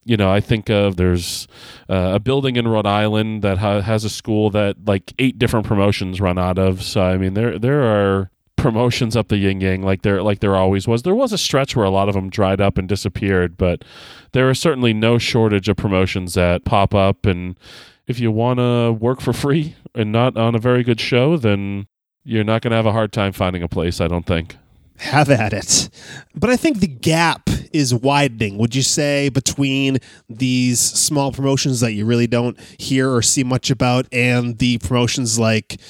[0.05, 1.49] you know, I think of there's
[1.89, 5.67] uh, a building in Rhode Island that ha- has a school that like eight different
[5.67, 6.83] promotions run out of.
[6.83, 10.57] So I mean, there there are promotions up the yin yang like there like there
[10.57, 11.03] always was.
[11.03, 13.85] There was a stretch where a lot of them dried up and disappeared, but
[14.33, 17.27] there is certainly no shortage of promotions that pop up.
[17.27, 17.59] And
[18.07, 21.87] if you want to work for free and not on a very good show, then
[22.25, 24.01] you're not going to have a hard time finding a place.
[24.01, 24.57] I don't think
[24.97, 25.91] have at it.
[26.35, 31.93] But I think the gap is widening, would you say, between these small promotions that
[31.93, 35.81] you really don't hear or see much about and the promotions like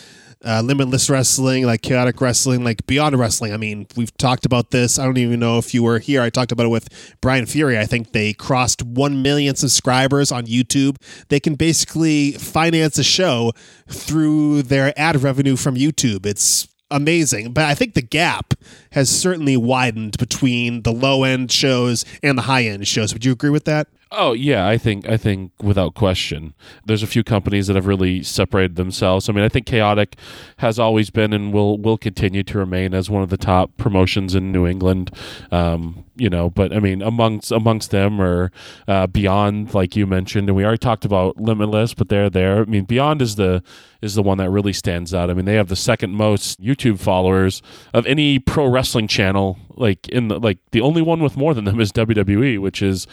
[0.44, 3.52] uh, Limitless Wrestling, like Chaotic Wrestling, like Beyond Wrestling?
[3.52, 4.98] I mean, we've talked about this.
[4.98, 6.22] I don't even know if you were here.
[6.22, 6.88] I talked about it with
[7.20, 7.78] Brian Fury.
[7.78, 10.96] I think they crossed 1 million subscribers on YouTube.
[11.28, 13.52] They can basically finance a show
[13.88, 16.26] through their ad revenue from YouTube.
[16.26, 17.52] It's amazing.
[17.52, 18.54] But I think the gap
[18.92, 23.12] has certainly widened between the low end shows and the high end shows.
[23.12, 23.88] Would you agree with that?
[24.16, 26.54] Oh yeah, I think I think without question,
[26.86, 29.28] there's a few companies that have really separated themselves.
[29.28, 30.16] I mean, I think Chaotic
[30.58, 34.34] has always been and will will continue to remain as one of the top promotions
[34.34, 35.10] in New England.
[35.50, 38.52] Um, you know, but I mean, amongst amongst them or
[38.86, 42.60] uh, Beyond, like you mentioned, and we already talked about Limitless, but they're there.
[42.60, 43.62] I mean, Beyond is the
[44.00, 45.30] is the one that really stands out.
[45.30, 49.58] I mean, they have the second most YouTube followers of any pro wrestling channel.
[49.76, 53.06] Like in the like the only one with more than them is WWE, which is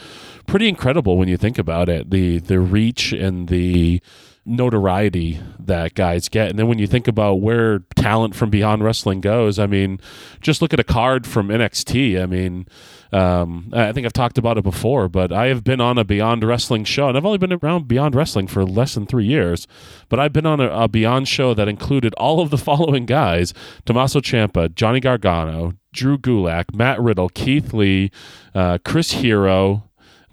[0.46, 2.10] pretty incredible when you think about it.
[2.10, 4.00] The the reach and the
[4.44, 6.50] notoriety that guys get.
[6.50, 10.00] And then when you think about where talent from Beyond Wrestling goes, I mean,
[10.40, 12.20] just look at a card from NXT.
[12.20, 12.66] I mean,
[13.12, 16.42] um, I think I've talked about it before, but I have been on a Beyond
[16.42, 19.68] Wrestling show, and I've only been around Beyond Wrestling for less than three years.
[20.08, 23.54] But I've been on a, a Beyond show that included all of the following guys
[23.84, 28.10] Tommaso Ciampa, Johnny Gargano, Drew Gulak, Matt Riddle, Keith Lee,
[28.54, 29.90] uh, Chris Hero,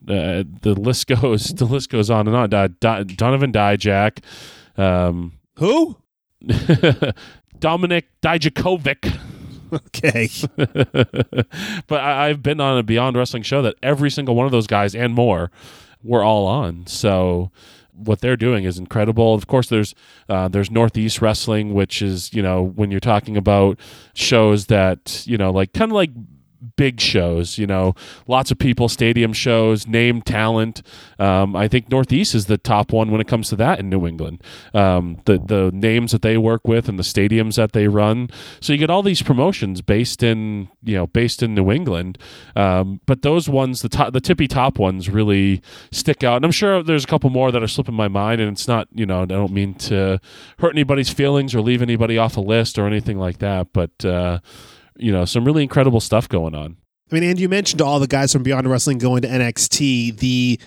[0.07, 2.53] uh, the list goes the list goes on and on.
[2.53, 2.67] Uh,
[3.03, 4.23] Donovan Dijak,
[4.77, 5.97] um, who?
[7.59, 9.19] Dominic Dijakovic.
[9.71, 10.29] Okay,
[11.88, 14.65] but I, I've been on a Beyond Wrestling show that every single one of those
[14.65, 15.51] guys and more
[16.01, 16.88] were all on.
[16.88, 17.51] So
[17.93, 19.33] what they're doing is incredible.
[19.33, 19.93] Of course, there's
[20.27, 23.79] uh, there's Northeast Wrestling, which is you know when you're talking about
[24.13, 26.12] shows that you know like kind of like
[26.75, 27.95] big shows, you know,
[28.27, 30.81] lots of people, stadium shows, name talent.
[31.17, 34.05] Um, I think Northeast is the top one when it comes to that in New
[34.05, 34.43] England.
[34.73, 38.29] Um, the the names that they work with and the stadiums that they run.
[38.59, 42.17] So you get all these promotions based in you know based in New England.
[42.55, 46.37] Um, but those ones, the top, the tippy top ones, really stick out.
[46.37, 48.41] And I'm sure there's a couple more that are slipping my mind.
[48.41, 50.19] And it's not you know I don't mean to
[50.60, 53.67] hurt anybody's feelings or leave anybody off a list or anything like that.
[53.73, 54.39] But uh,
[55.00, 56.77] you know, some really incredible stuff going on.
[57.12, 60.17] I mean, and you mentioned all the guys from Beyond Wrestling going to NXT.
[60.19, 60.60] The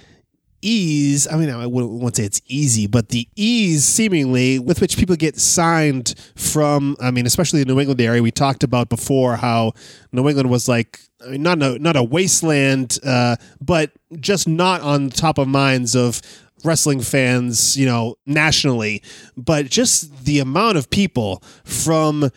[0.63, 5.17] ease i mean i wouldn't say it's easy but the ease seemingly with which people
[5.17, 9.73] get signed from i mean especially the new england area we talked about before how
[10.13, 14.81] new england was like I mean, not a, not a wasteland uh, but just not
[14.83, 16.23] on top of minds of
[16.65, 19.03] wrestling fans you know nationally
[19.37, 22.31] but just the amount of people from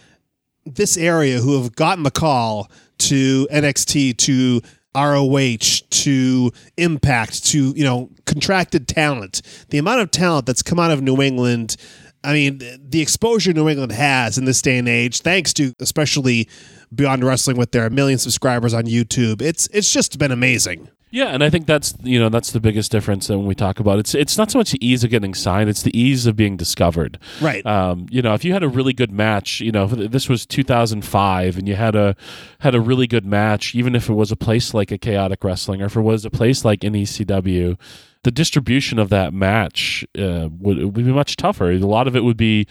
[0.65, 4.61] this area who have gotten the call to NXT to
[4.95, 9.41] ROH to Impact to you know contracted talent.
[9.69, 11.75] The amount of talent that's come out of New England.
[12.23, 16.49] I mean, the exposure New England has in this day and age, thanks to especially
[16.93, 20.89] Beyond Wrestling with their million subscribers on YouTube, it's it's just been amazing.
[21.11, 23.79] Yeah, and I think that's you know that's the biggest difference that when we talk
[23.79, 23.99] about it.
[23.99, 26.57] it's it's not so much the ease of getting signed; it's the ease of being
[26.57, 27.19] discovered.
[27.39, 27.65] Right.
[27.65, 30.45] Um, you know, if you had a really good match, you know, if this was
[30.45, 32.17] 2005, and you had a
[32.59, 35.81] had a really good match, even if it was a place like a Chaotic Wrestling
[35.81, 37.79] or if it was a place like NECW,
[38.25, 41.69] the distribution of that match uh, would, would, be much tougher.
[41.69, 42.65] A lot of it would be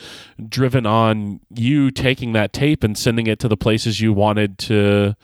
[0.48, 5.14] driven on you taking that tape and sending it to the places you wanted to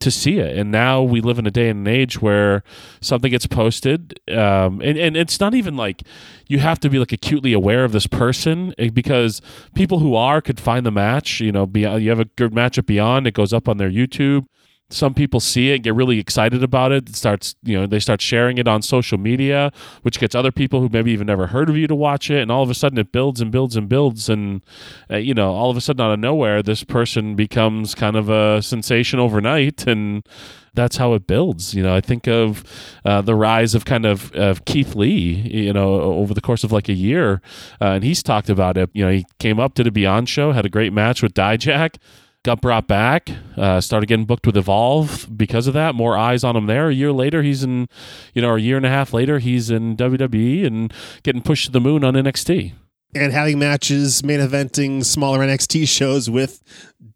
[0.00, 0.56] to see it.
[0.56, 2.62] And now we live in a day and an age where
[3.02, 6.02] something gets posted, um, and, and it's not even like
[6.48, 9.42] you have to be like acutely aware of this person eh, because
[9.74, 11.40] people who are could find the match.
[11.40, 13.90] You know, beyond, you have a good match at Beyond, it goes up on their
[13.90, 14.46] YouTube
[14.94, 17.08] some people see it get really excited about it.
[17.08, 19.72] it starts you know they start sharing it on social media
[20.02, 22.50] which gets other people who maybe even never heard of you to watch it and
[22.50, 24.62] all of a sudden it builds and builds and builds and
[25.10, 28.28] uh, you know all of a sudden out of nowhere this person becomes kind of
[28.28, 30.26] a sensation overnight and
[30.74, 31.72] that's how it builds.
[31.72, 32.64] You know, I think of
[33.04, 36.72] uh, the rise of kind of, of Keith Lee, you know, over the course of
[36.72, 37.40] like a year.
[37.80, 38.90] Uh, and he's talked about it.
[38.92, 41.96] You know, he came up to the Beyond show, had a great match with Dijak,
[42.44, 45.94] got brought back, uh, started getting booked with Evolve because of that.
[45.94, 46.88] More eyes on him there.
[46.88, 47.88] A year later, he's in,
[48.34, 50.92] you know, a year and a half later, he's in WWE and
[51.22, 52.72] getting pushed to the moon on NXT.
[53.14, 56.62] And having matches, main eventing smaller NXT shows with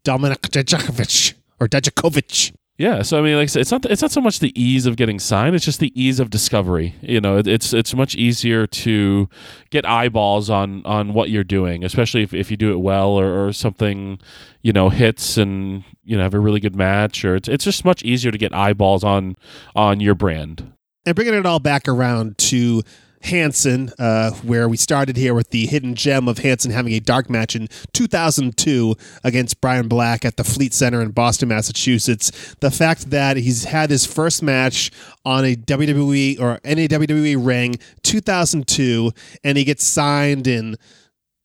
[0.03, 2.53] Dominik Dijakovic or Dijakovic.
[2.79, 5.19] Yeah, so I mean, like it's not it's not so much the ease of getting
[5.19, 6.95] signed; it's just the ease of discovery.
[7.01, 9.27] You know, it's it's much easier to
[9.69, 13.47] get eyeballs on on what you're doing, especially if, if you do it well or,
[13.47, 14.17] or something,
[14.61, 17.83] you know, hits and you know have a really good match, or it's it's just
[17.83, 19.35] much easier to get eyeballs on
[19.75, 20.71] on your brand.
[21.05, 22.81] And bringing it all back around to
[23.23, 27.29] Hanson, uh, where we started here with the hidden gem of Hanson having a dark
[27.29, 32.55] match in 2002 against Brian Black at the Fleet Center in Boston, Massachusetts.
[32.61, 34.91] The fact that he's had his first match
[35.25, 39.11] on a WWE or any WWE ring 2002,
[39.43, 40.75] and he gets signed in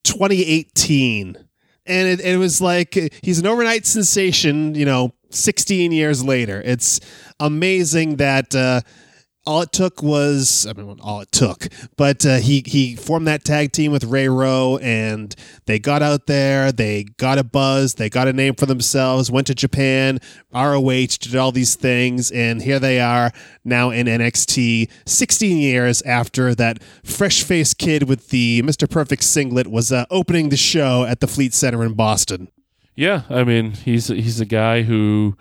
[0.05, 1.37] 2018.
[1.87, 6.63] And it, it was like he's an overnight sensation, you know, 16 years later.
[6.65, 7.01] It's
[7.41, 8.55] amazing that.
[8.55, 8.81] Uh,
[9.47, 13.45] all it took was I mean all it took, but uh, he he formed that
[13.45, 15.35] tag team with Ray Rowe, and
[15.67, 19.47] they got out there, they got a buzz, they got a name for themselves, went
[19.49, 20.19] to Japan,
[20.53, 23.33] ROH, did all these things, and here they are
[23.65, 28.89] now in NXT, 16 years after that fresh faced kid with the Mr.
[28.89, 32.49] Perfect singlet was uh, opening the show at the Fleet Center in Boston.
[32.95, 35.37] Yeah, I mean he's he's a guy who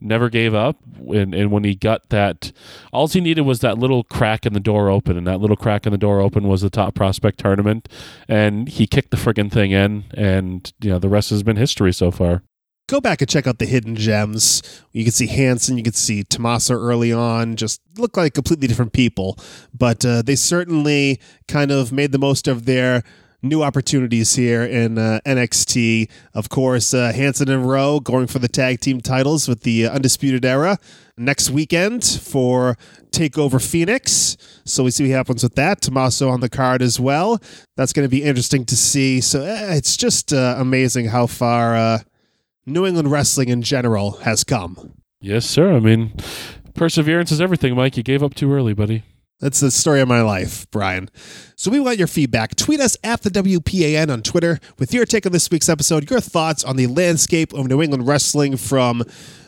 [0.00, 0.76] never gave up.
[1.08, 2.52] And, and when he got that,
[2.92, 5.86] all he needed was that little crack in the door open, and that little crack
[5.86, 7.88] in the door open was the top prospect tournament,
[8.28, 11.92] and he kicked the friggin' thing in, and you know the rest has been history
[11.92, 12.42] so far.
[12.88, 14.62] Go back and check out the hidden gems.
[14.92, 18.94] You can see Hanson, you can see Tommaso early on, just look like completely different
[18.94, 19.38] people,
[19.76, 23.02] but uh, they certainly kind of made the most of their
[23.42, 26.10] new opportunities here in uh, NXT.
[26.34, 29.92] Of course, uh, Hanson and Rowe going for the tag team titles with the uh,
[29.92, 30.78] Undisputed Era
[31.16, 32.76] next weekend for
[33.10, 34.36] Takeover Phoenix.
[34.64, 35.80] So we see what happens with that.
[35.80, 37.40] Tommaso on the card as well.
[37.76, 39.20] That's going to be interesting to see.
[39.20, 41.98] So eh, it's just uh, amazing how far uh,
[42.66, 44.94] New England wrestling in general has come.
[45.20, 45.74] Yes, sir.
[45.74, 46.12] I mean,
[46.74, 47.96] perseverance is everything, Mike.
[47.96, 49.02] You gave up too early, buddy.
[49.40, 51.10] That's the story of my life, Brian.
[51.54, 52.56] So we want your feedback.
[52.56, 56.20] Tweet us at the WPAN on Twitter with your take on this week's episode, your
[56.20, 59.04] thoughts on the landscape of New England wrestling from,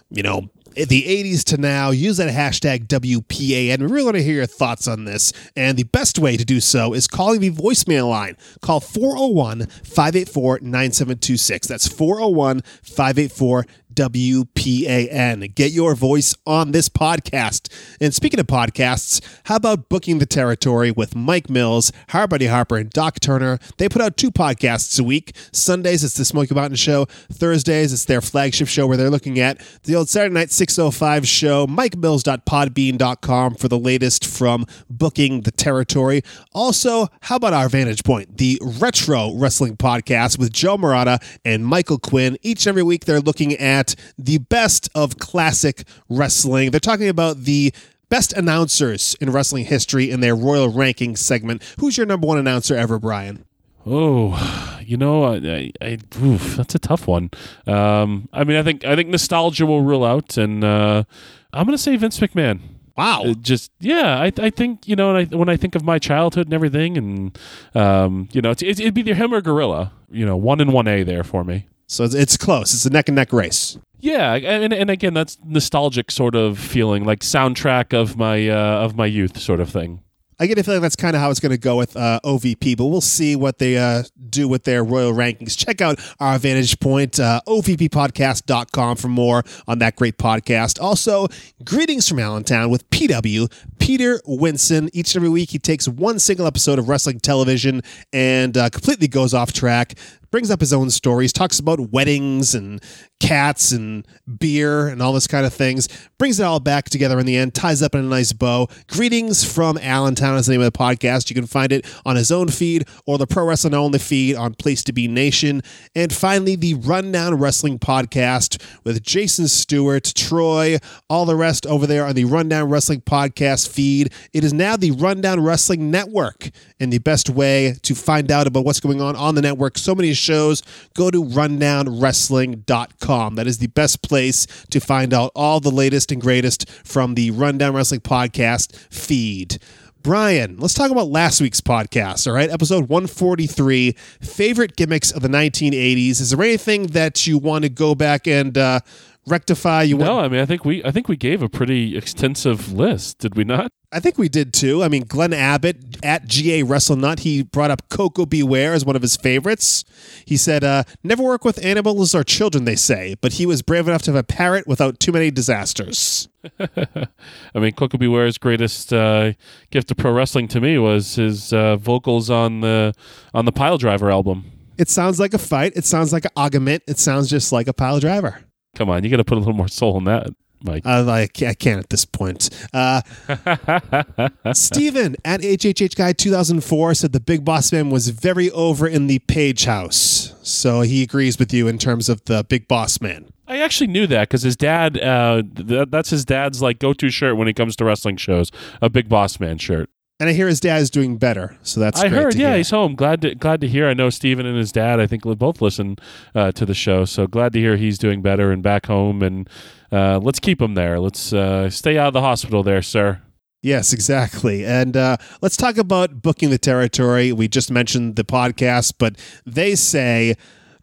[0.09, 1.91] you know, the 80s to now.
[1.91, 3.81] Use that hashtag WPAN.
[3.81, 5.33] We really want to hear your thoughts on this.
[5.57, 8.37] And the best way to do so is calling the voicemail line.
[8.63, 11.67] Call 401 584 9726.
[11.67, 15.55] That's 401 584 WPAN.
[15.55, 17.73] Get your voice on this podcast.
[18.01, 22.91] And speaking of podcasts, how about Booking the Territory with Mike Mills, Harbuddy Harper, and
[22.91, 23.59] Doc Turner?
[23.79, 25.35] They put out two podcasts a week.
[25.53, 27.07] Sundays, it's the Smoky Mountain Show.
[27.33, 31.67] Thursdays, it's their flagship show where they're looking at the old Saturday Night 605 show,
[31.67, 36.23] mikemills.podbean.com for the latest from Booking the Territory.
[36.53, 41.99] Also, how about our Vantage Point, the retro wrestling podcast with Joe Murata and Michael
[41.99, 42.37] Quinn.
[42.43, 43.80] Each and every week, they're looking at
[44.19, 46.71] the best of classic wrestling.
[46.71, 47.73] They're talking about the
[48.09, 51.63] best announcers in wrestling history in their Royal Ranking segment.
[51.79, 53.45] Who's your number one announcer ever, Brian?
[53.87, 57.31] Oh, you know, I, I, I oof, that's a tough one.
[57.67, 61.05] Um, I mean, I think I think nostalgia will rule out, and uh,
[61.53, 62.61] I'm going to say Vince McMahon.
[62.97, 63.23] Wow.
[63.23, 65.99] Uh, just yeah, I, I think you know when I, when I think of my
[65.99, 67.39] childhood and everything, and
[67.75, 69.93] um, you know, it's, it's, it'd be either him or Gorilla.
[70.11, 71.67] You know, one and one A there for me.
[71.91, 72.73] So it's, it's close.
[72.73, 73.77] It's a neck and neck race.
[73.99, 78.97] Yeah, and and again, that's nostalgic sort of feeling, like soundtrack of my uh, of
[78.97, 80.01] my youth, sort of thing.
[80.39, 82.75] I get a feeling that's kind of how it's going to go with uh, OVP,
[82.75, 85.55] but we'll see what they uh, do with their royal rankings.
[85.55, 90.81] Check out our Vantage Point, uh, OVPpodcast.com for more on that great podcast.
[90.81, 91.29] Also,
[91.63, 94.89] greetings from Allentown with PW, Peter Winson.
[94.95, 97.83] Each and every week, he takes one single episode of wrestling television
[98.15, 99.93] and uh, completely goes off track
[100.31, 102.83] brings up his own stories, talks about weddings and
[103.21, 104.07] cats and
[104.39, 107.55] beer and all this kind of things, brings it all back together in the end,
[107.55, 108.67] ties up in a nice bow.
[108.89, 111.31] Greetings from Allentown is the name of the podcast.
[111.31, 114.55] You can find it on his own feed or the Pro Wrestling Only feed on
[114.55, 115.63] Place to Be Nation.
[115.95, 122.07] And finally, the Rundown Wrestling Podcast with Jason Stewart, Troy, all the rest over there
[122.07, 124.13] on the Rundown Wrestling Podcast feed.
[124.33, 126.51] It is now the Rundown Wrestling Network.
[126.79, 129.95] And the best way to find out about what's going on on the network, so
[129.95, 130.63] many shows,
[130.95, 133.10] go to rundownwrestling.com.
[133.11, 137.33] That is the best place to find out all the latest and greatest from the
[137.33, 139.59] Rundown Wrestling Podcast feed.
[140.03, 142.49] Brian, let's talk about last week's podcast, all right?
[142.49, 146.21] Episode 143 Favorite Gimmicks of the 1980s.
[146.21, 148.81] Is there anything that you want to go back and uh,
[149.27, 149.83] rectify?
[149.83, 150.21] You No.
[150.21, 153.45] I mean, I think we I think we gave a pretty extensive list, did we
[153.45, 153.71] not?
[153.93, 154.85] I think we did too.
[154.85, 158.41] I mean, Glenn Abbott at GA WrestleNut, he brought up Koko B.
[158.41, 159.85] Ware as one of his favorites.
[160.25, 163.89] He said, uh, never work with animals or children, they say, but he was brave
[163.89, 166.29] enough to have a parrot without too many disasters.
[166.61, 168.07] I mean, Koko B.
[168.07, 169.33] Ware's greatest uh,
[169.73, 172.95] gift to pro wrestling to me was his uh, vocals on the
[173.35, 174.53] on the Piledriver album.
[174.79, 175.73] It sounds like a fight.
[175.75, 176.85] It sounds like an argument.
[176.87, 178.45] It sounds just like a pile driver.
[178.77, 180.29] Come on, you got to put a little more soul in that,
[180.63, 180.87] Mike.
[180.87, 182.49] Uh, I, can't, I can't at this point.
[182.73, 183.03] Uh,
[184.53, 189.19] Steven at HHH Guy 2004 said the Big Boss Man was very over in the
[189.21, 190.35] Page House.
[190.43, 193.31] So he agrees with you in terms of the Big Boss Man.
[193.47, 197.37] I actually knew that because his dad, uh, th- that's his dad's like go-to shirt
[197.37, 199.91] when it comes to wrestling shows, a Big Boss Man shirt.
[200.21, 201.57] And I hear his dad is doing better.
[201.63, 202.59] So that's I heard, yeah, hear.
[202.59, 202.95] he's home.
[202.95, 203.89] Glad to glad to hear.
[203.89, 205.01] I know Steven and his dad.
[205.01, 205.97] I think both listen
[206.35, 209.23] uh, to the show, so glad to hear he's doing better and back home.
[209.23, 209.49] And
[209.91, 211.01] uh, let's keep him there.
[211.01, 213.23] Let's uh, stay out of the hospital there, sir.
[213.63, 214.65] Yes, exactly.
[214.65, 217.33] And uh, let's talk about booking the territory.
[217.33, 220.37] We just mentioned the podcast, but they say,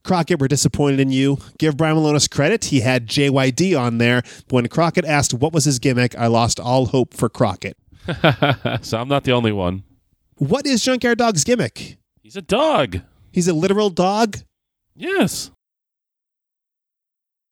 [0.04, 1.38] Crockett, we're disappointed in you.
[1.58, 2.66] Give Brian Milonas credit.
[2.66, 4.22] He had JYD on there.
[4.50, 7.78] When Crockett asked what was his gimmick, I lost all hope for Crockett.
[8.82, 9.84] so I'm not the only one.
[10.36, 11.98] What is Junkyard Dog's gimmick?
[12.22, 13.02] He's a dog.
[13.32, 14.38] He's a literal dog?
[14.96, 15.52] Yes.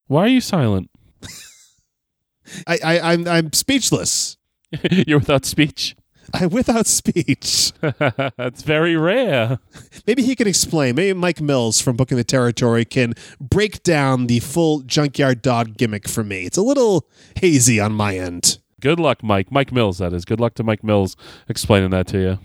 [0.08, 0.90] Why are you silent?
[2.68, 4.38] I, I, I'm, I'm speechless.
[4.92, 5.96] You're without speech.
[6.34, 7.72] I'm without speech.
[7.82, 9.60] That's very rare.
[10.08, 10.96] Maybe he can explain.
[10.96, 16.08] Maybe Mike Mills from Booking the Territory can break down the full Junkyard Dog gimmick
[16.08, 16.46] for me.
[16.46, 18.60] It's a little hazy on my end.
[18.82, 19.52] Good luck, Mike.
[19.52, 20.26] Mike Mills, that is.
[20.26, 21.16] Good luck to Mike Mills
[21.48, 22.40] explaining that to you.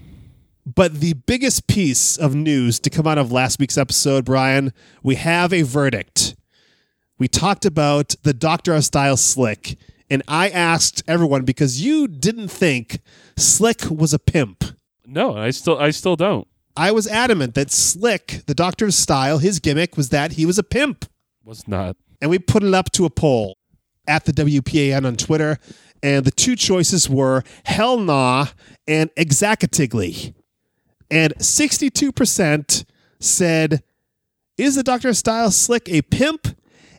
[0.66, 4.72] But the biggest piece of news to come out of last week's episode, Brian,
[5.03, 6.37] we have a verdict.
[7.18, 9.76] We talked about the Doctor of Style Slick,
[10.09, 13.01] and I asked everyone because you didn't think
[13.37, 14.64] Slick was a pimp.
[15.07, 16.47] No, I still I still don't.
[16.76, 20.59] I was adamant that Slick, the Doctor of Style, his gimmick was that he was
[20.59, 21.05] a pimp.
[21.45, 21.97] Was not.
[22.22, 23.57] And we put it up to a poll
[24.07, 25.59] at the WPAN on Twitter.
[26.03, 28.46] And the two choices were Hell Nah
[28.86, 30.34] and Exacatigly.
[31.11, 32.84] And 62%
[33.18, 33.82] said,
[34.57, 35.12] Is the Dr.
[35.12, 36.46] Style Slick a pimp?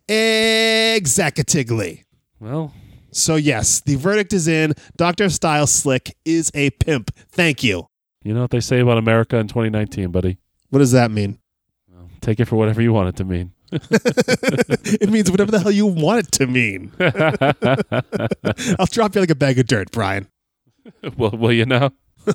[0.09, 2.03] Exacatigly.
[2.39, 2.73] Well,
[3.11, 4.73] So, yes, the verdict is in.
[4.97, 5.29] Dr.
[5.29, 7.11] Style Slick is a pimp.
[7.29, 7.87] Thank you.
[8.23, 10.37] you know what they say about America in 2019, buddy.
[10.69, 11.37] What does that mean?
[12.21, 13.51] Take it for whatever you want it to mean.
[13.71, 16.91] it means whatever the hell you want it to mean.
[18.79, 20.27] I'll drop you like a bag of dirt, Brian.
[21.17, 21.91] well, well, you know.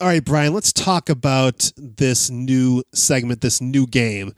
[0.00, 4.32] All right, Brian, let's talk about this new segment, this new game,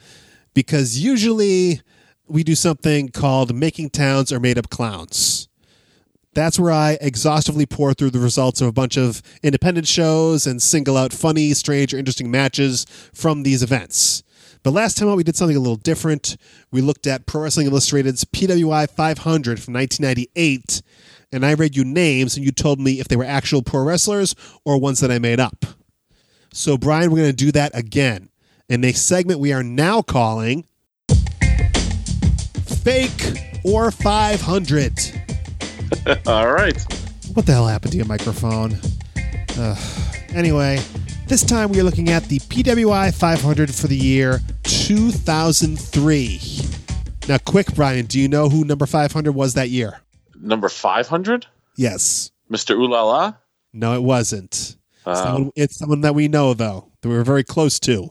[0.52, 1.80] because usually
[2.26, 5.48] we do something called Making Towns or Made Up Clowns.
[6.34, 10.60] That's where I exhaustively pour through the results of a bunch of independent shows and
[10.60, 14.22] single out funny, strange, or interesting matches from these events.
[14.64, 16.38] But last time out, we did something a little different.
[16.72, 20.80] We looked at Pro Wrestling Illustrated's PWI 500 from 1998,
[21.30, 24.34] and I read you names, and you told me if they were actual pro wrestlers
[24.64, 25.66] or ones that I made up.
[26.50, 28.30] So, Brian, we're going to do that again
[28.70, 30.66] in a segment we are now calling
[32.64, 34.92] Fake or 500.
[36.26, 36.82] All right.
[37.34, 38.78] What the hell happened to your microphone?
[39.58, 39.78] Ugh.
[40.30, 40.80] Anyway,
[41.26, 46.40] this time we are looking at the PWI 500 for the year 2003.
[47.28, 50.00] Now, quick, Brian, do you know who number 500 was that year?
[50.38, 51.46] Number 500?
[51.76, 52.30] Yes.
[52.50, 52.76] Mr.
[52.76, 53.38] Ulala?
[53.72, 54.52] No, it wasn't.
[54.52, 58.10] It's, Uh, someone, it's someone that we know, though, that we were very close to.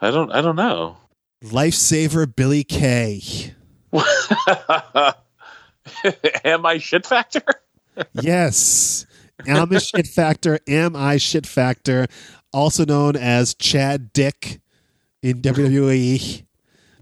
[0.00, 0.96] I don't I don't know.
[1.44, 3.22] Lifesaver Billy Kay.
[6.44, 7.42] Am I shit factor?
[8.14, 9.06] Yes.
[9.46, 10.58] Am I Shit Factor?
[10.68, 12.06] Am I Shit Factor?
[12.52, 14.60] Also known as Chad Dick
[15.22, 16.44] in WWE.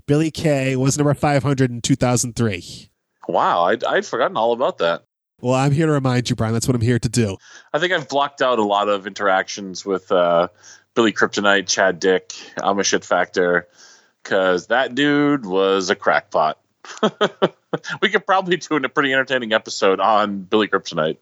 [0.07, 2.91] Billy Kay was number 500 in 2003.
[3.29, 5.05] Wow, I'd, I'd forgotten all about that.
[5.41, 6.53] Well, I'm here to remind you, Brian.
[6.53, 7.37] That's what I'm here to do.
[7.73, 10.49] I think I've blocked out a lot of interactions with uh,
[10.95, 13.69] Billy Kryptonite, Chad Dick, I'm a shit factor,
[14.23, 16.59] because that dude was a crackpot.
[18.03, 21.17] we could probably do a pretty entertaining episode on Billy Kryptonite.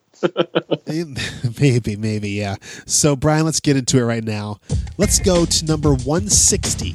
[1.59, 2.55] maybe, maybe, yeah.
[2.85, 4.59] So, Brian, let's get into it right now.
[4.97, 6.89] Let's go to number 160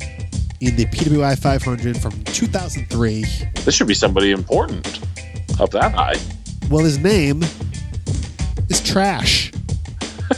[0.61, 3.25] in the PWI 500 from 2003.
[3.65, 5.01] This should be somebody important
[5.61, 6.17] up that high.
[6.71, 7.43] Well, his name
[8.69, 9.51] is Trash.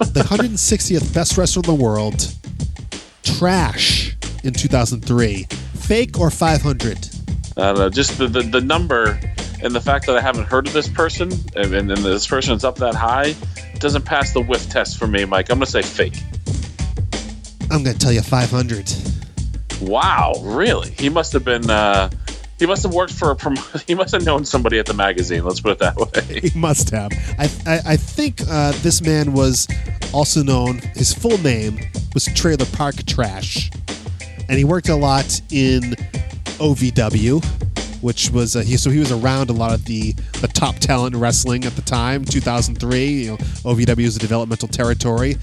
[0.00, 2.34] the 160th best wrestler in the world,
[3.22, 5.44] Trash, in 2003.
[5.74, 7.19] Fake or 500?
[7.60, 9.20] I don't know, just the, the, the number
[9.62, 12.54] and the fact that I haven't heard of this person and, and, and this person
[12.54, 13.34] is up that high
[13.78, 15.50] doesn't pass the whiff test for me, Mike.
[15.50, 16.16] I'm going to say fake.
[17.70, 18.92] I'm going to tell you 500.
[19.80, 20.90] Wow, really?
[20.90, 21.68] He must have been.
[21.70, 22.10] Uh,
[22.58, 23.36] he must have worked for a.
[23.36, 23.56] Prom-
[23.86, 25.44] he must have known somebody at the magazine.
[25.44, 26.40] Let's put it that way.
[26.50, 27.10] He must have.
[27.38, 29.66] I, I, I think uh, this man was
[30.12, 31.78] also known, his full name
[32.12, 33.70] was Trailer Park Trash.
[34.48, 35.94] And he worked a lot in
[36.60, 37.44] OVW,
[38.02, 41.14] which was, uh, he, so he was around a lot of the, the top talent
[41.14, 43.06] in wrestling at the time, 2003.
[43.06, 45.36] You know, OVW is a developmental territory.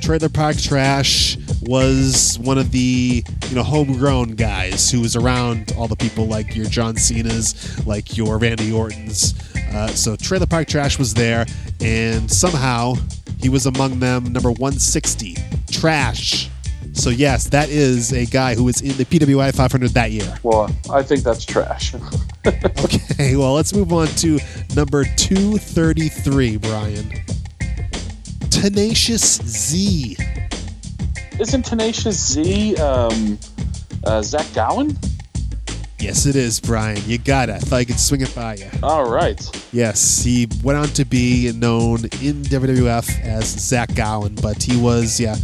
[0.00, 5.88] Trailer Park Trash was one of the you know homegrown guys who was around all
[5.88, 9.34] the people like your John Cena's, like your Randy Orton's.
[9.72, 11.44] Uh, so Trailer Park Trash was there,
[11.80, 12.94] and somehow
[13.40, 15.36] he was among them, number 160.
[15.70, 16.50] Trash.
[16.96, 20.38] So yes, that is a guy who was in the PWI 500 that year.
[20.42, 21.94] Well, I think that's trash.
[22.46, 24.38] Okay, well let's move on to
[24.76, 27.10] number 233, Brian.
[28.50, 30.16] Tenacious Z.
[31.40, 33.36] Isn't Tenacious Z um,
[34.04, 34.96] uh, Zach Gowen?
[35.98, 37.00] Yes, it is, Brian.
[37.06, 37.56] You got it.
[37.56, 38.68] I thought I could swing it by you.
[38.82, 39.40] All right.
[39.72, 45.18] Yes, he went on to be known in WWF as Zach Gowen, but he was,
[45.18, 45.36] yeah,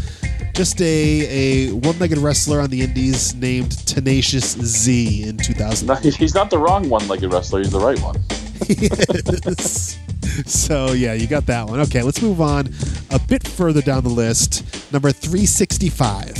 [0.52, 5.86] just a, a one legged wrestler on the Indies named Tenacious Z in 2000.
[5.86, 7.60] No, he's not the wrong one-legged wrestler.
[7.60, 8.16] He's the right one.
[8.68, 9.98] Yes.
[10.46, 11.80] so, yeah, you got that one.
[11.80, 12.72] Okay, let's move on
[13.10, 14.92] a bit further down the list.
[14.92, 16.30] Number 365.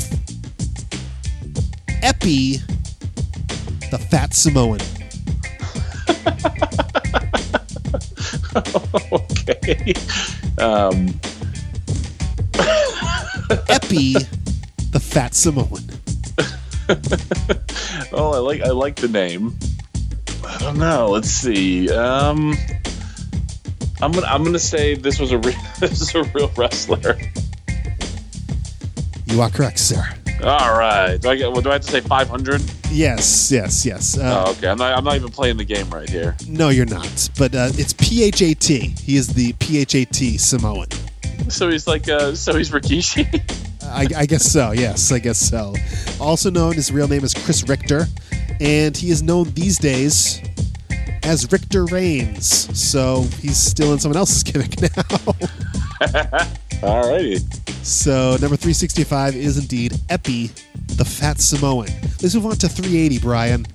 [2.03, 2.59] Epi,
[3.91, 4.79] the Fat Samoan.
[9.13, 9.93] okay.
[10.59, 11.09] Um,
[13.69, 14.15] Epi,
[14.91, 15.83] the Fat Samoan.
[18.13, 19.57] oh, I like I like the name.
[20.47, 21.09] I don't know.
[21.11, 21.91] Let's see.
[21.91, 22.55] Um,
[24.01, 27.17] I'm gonna I'm gonna say this was a re- this is a real wrestler.
[29.27, 30.03] You are correct, sir.
[30.43, 31.19] All right.
[31.19, 31.53] Do I get?
[31.53, 32.61] Well, do I have to say 500?
[32.91, 34.19] Yes, yes, yes.
[34.19, 34.69] Uh, Oh, okay.
[34.69, 36.37] I'm not I'm not even playing the game right here.
[36.49, 37.31] No, you're not.
[37.39, 38.65] But uh, it's PHAT.
[39.01, 40.87] He is the PHAT Samoan.
[41.53, 43.27] So he's like uh, so he's Rikishi.
[43.83, 44.73] I, I guess so.
[44.73, 45.75] Yes, I guess so.
[46.19, 48.07] Also known, his real name is Chris Richter,
[48.59, 50.41] and he is known these days
[51.23, 52.47] as Richter Reigns.
[52.79, 55.35] So he's still in someone else's gimmick now.
[56.83, 57.39] All righty.
[57.83, 60.47] so number 365 is indeed Epi,
[60.97, 61.87] the Fat Samoan.
[62.23, 63.67] Let's move on to 380, Brian.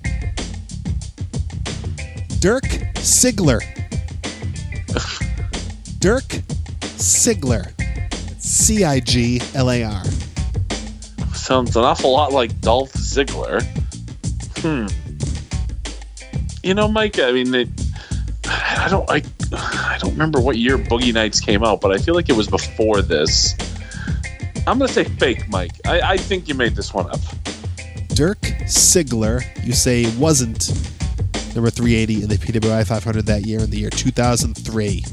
[2.40, 2.64] Dirk
[2.96, 3.62] Sigler.
[6.00, 6.42] Dirk
[6.98, 7.74] Sigler.
[8.42, 10.04] C I G L A R.
[11.34, 13.64] Sounds an awful lot like Dolph Ziggler.
[14.58, 14.88] Hmm.
[16.64, 17.20] You know, Mike.
[17.20, 17.68] I mean, they,
[18.46, 19.10] I don't.
[19.10, 19.22] I,
[19.54, 22.48] I don't remember what year Boogie Nights came out, but I feel like it was
[22.48, 23.56] before this.
[24.68, 25.72] I'm gonna say fake, Mike.
[25.86, 27.20] I, I think you made this one up.
[28.10, 30.70] Dirk Sigler, you say wasn't
[31.56, 35.04] number 380 in the PWI 500 that year in the year 2003.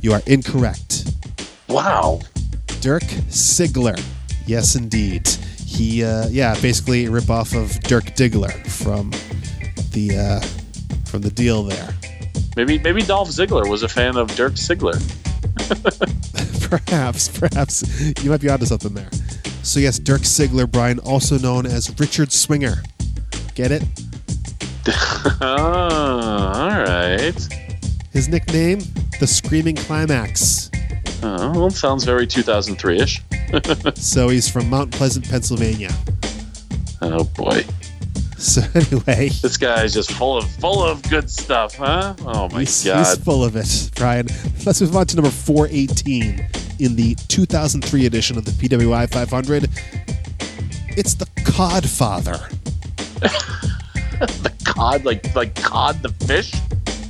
[0.00, 1.12] You are incorrect.
[1.68, 2.20] Wow.
[2.80, 4.00] Dirk Sigler.
[4.46, 5.26] Yes, indeed.
[5.66, 9.10] He, uh, yeah, basically a ripoff of Dirk Diggler from
[9.92, 10.40] the uh,
[11.06, 11.94] from the deal there.
[12.56, 14.98] Maybe maybe Dolph Ziggler was a fan of Dirk Sigler.
[16.70, 19.10] perhaps, perhaps you might be onto something there.
[19.62, 22.82] So yes, Dirk Sigler, Brian, also known as Richard Swinger.
[23.54, 23.82] Get it?
[25.40, 27.48] oh, all right.
[28.12, 28.80] His nickname,
[29.20, 30.70] the Screaming Climax.
[31.22, 33.22] Oh, well, sounds very 2003 ish.
[33.94, 35.90] So he's from Mount Pleasant, Pennsylvania.
[37.00, 37.64] Oh boy,
[38.36, 42.14] So anyway, this guy's just full of full of good stuff, huh?
[42.20, 42.98] Oh my he's, god.
[42.98, 44.26] he's full of it, Brian.
[44.66, 46.46] Let's move on to number 418
[46.78, 49.68] in the 2003 edition of the PWI 500.
[50.96, 52.50] It's the Codfather.
[54.18, 56.52] the cod, like like cod the fish.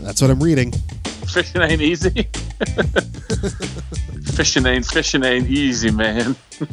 [0.09, 0.73] That's what I'm reading.
[0.73, 2.09] Fishing ain't easy.
[4.33, 6.35] fishing ain't fishing ain't easy, man.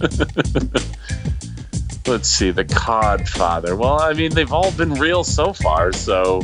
[2.07, 3.77] Let's see, the Codfather.
[3.77, 6.43] Well, I mean, they've all been real so far, so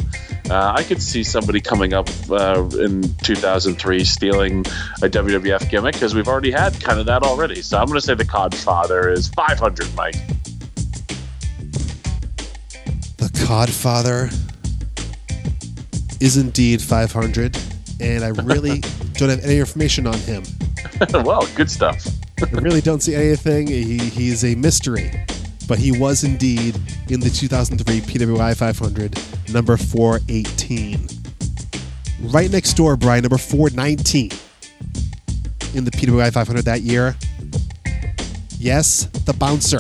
[0.50, 4.60] uh, I could see somebody coming up uh, in 2003 stealing
[5.02, 7.62] a WWF gimmick because we've already had kind of that already.
[7.62, 10.18] So I'm going to say the Codfather is 500, Mike.
[13.16, 14.51] The Codfather
[16.22, 17.57] is indeed 500,
[17.99, 18.80] and I really
[19.13, 20.43] don't have any information on him.
[21.24, 22.05] well, good stuff.
[22.39, 23.67] I really don't see anything.
[23.67, 25.11] He, he's a mystery,
[25.67, 29.19] but he was indeed in the 2003 PWI 500,
[29.51, 31.07] number 418.
[32.22, 34.32] Right next door, Brian, number 419
[35.74, 37.15] in the PWI 500 that year.
[38.59, 39.80] Yes, the bouncer.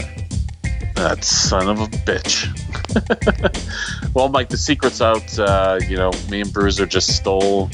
[1.01, 2.45] That son of a bitch.
[4.13, 5.39] well, Mike, the secret's out.
[5.39, 7.71] Uh, you know, me and Bruiser just stole,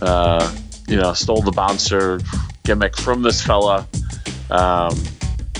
[0.00, 0.54] uh,
[0.86, 2.20] you know, stole the bouncer
[2.62, 3.88] gimmick from this fella.
[4.50, 4.96] Um,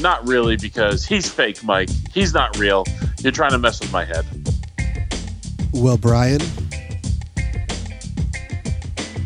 [0.01, 1.89] not really because he's fake, Mike.
[2.15, 2.85] He's not real.
[3.19, 4.25] You're trying to mess with my head.
[5.73, 6.41] Well, Brian,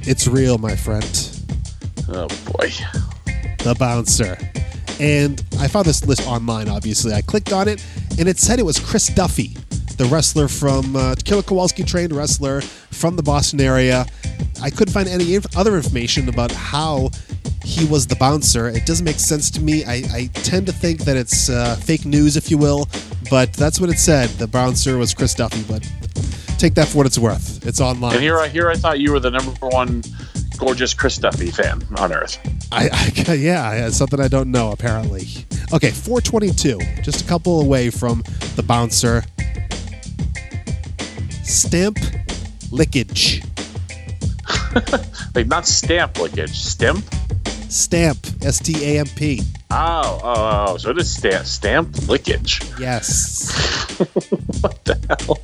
[0.07, 1.43] it's real, my friend.
[2.09, 2.70] Oh boy.
[3.59, 4.39] the bouncer.
[5.01, 7.12] And I found this list online, obviously.
[7.12, 7.84] I clicked on it,
[8.18, 9.57] and it said it was Chris Duffy,
[9.97, 14.07] the wrestler from uh, Killer Kowalski trained wrestler from the Boston area.
[14.62, 17.11] I couldn't find any inf- other information about how
[17.64, 18.68] he was the bouncer.
[18.68, 19.84] It doesn't make sense to me.
[19.84, 22.88] I, I tend to think that it's uh, fake news, if you will,
[23.30, 24.28] but that's what it said.
[24.30, 25.82] The bouncer was Chris Duffy, but
[26.59, 27.66] take that for what it's worth.
[27.66, 28.14] It's online.
[28.14, 30.03] And here here I thought you were the number one
[30.64, 32.38] gorgeous Chris Duffy fan on earth.
[32.72, 32.88] I,
[33.28, 35.26] I yeah, something I don't know apparently.
[35.72, 38.22] Okay, 422, just a couple away from
[38.56, 39.22] the bouncer.
[41.42, 41.98] Stamp
[42.70, 43.42] lickage.
[45.34, 47.04] Like not stamp lickage, stamp.
[47.68, 49.42] Stamp, S T A M P.
[49.70, 52.60] Oh, oh, oh, so it is stamp stamp lickage.
[52.78, 53.50] Yes.
[54.60, 55.38] what the hell?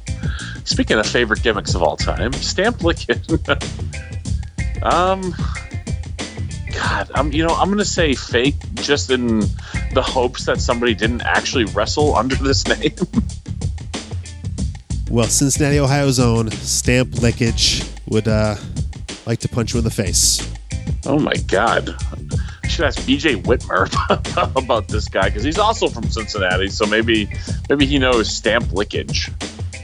[0.65, 3.27] Speaking of favorite gimmicks of all time, stamp lickage.
[4.83, 5.35] Um,
[6.73, 9.41] God, I'm you know I'm gonna say fake just in
[9.93, 12.95] the hopes that somebody didn't actually wrestle under this name.
[15.11, 18.57] Well, Cincinnati, Ohio's own Stamp Lickage would uh,
[19.27, 20.49] like to punch you in the face.
[21.07, 21.95] oh my God.
[22.63, 23.91] I should ask BJ Whitmer
[24.57, 27.29] about this guy because he's also from Cincinnati, so maybe
[27.69, 29.31] maybe he knows stamp lickage.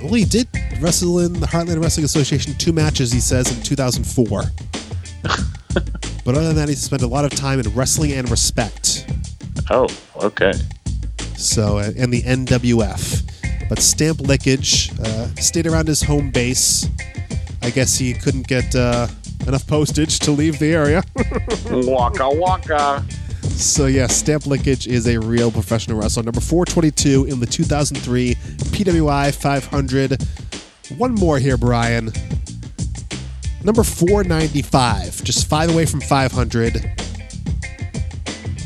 [0.00, 0.46] Well, he did
[0.80, 4.42] wrestle in the Heartland Wrestling Association two matches, he says, in 2004.
[6.24, 9.06] But other than that, he spent a lot of time in wrestling and respect.
[9.70, 10.52] Oh, okay.
[11.36, 13.68] So, uh, and the NWF.
[13.68, 16.88] But Stamp Lickage uh, stayed around his home base.
[17.62, 19.08] I guess he couldn't get uh,
[19.46, 21.02] enough postage to leave the area.
[21.70, 23.04] waka waka.
[23.42, 26.22] so, yeah, Stamp Lickage is a real professional wrestler.
[26.22, 30.22] Number 422 in the 2003 PWI 500.
[30.96, 32.12] One more here, Brian.
[33.66, 36.80] Number 495, just five away from 500.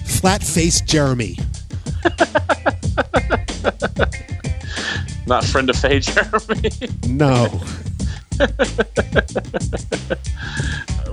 [0.04, 1.38] Flat Face Jeremy.
[5.26, 6.70] Not friend of Faye Jeremy.
[7.06, 7.46] No.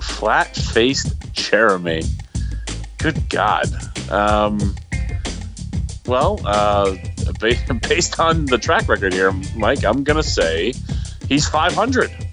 [0.01, 2.01] Flat faced Jeremy.
[2.97, 3.67] Good God.
[4.11, 4.75] Um,
[6.05, 6.95] well, uh,
[7.39, 10.73] ba- based on the track record here, Mike, I'm going to say
[11.29, 12.26] he's 500.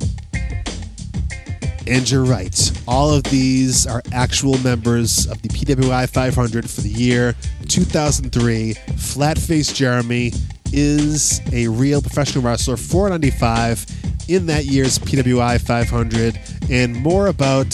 [1.87, 2.72] And you're right.
[2.89, 7.35] All of these are actual members of the PWI 500 for the year
[7.68, 8.74] 2003.
[8.74, 10.32] Flatface Jeremy
[10.72, 13.85] is a real professional wrestler, 495
[14.28, 16.39] in that year's PWI 500.
[16.70, 17.66] And more about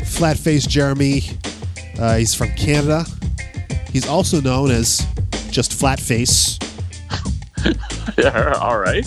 [0.00, 1.22] Flatface Jeremy.
[1.98, 3.04] Uh, he's from Canada.
[3.92, 5.06] He's also known as
[5.50, 6.56] just Flatface.
[8.16, 9.06] Yeah, all right.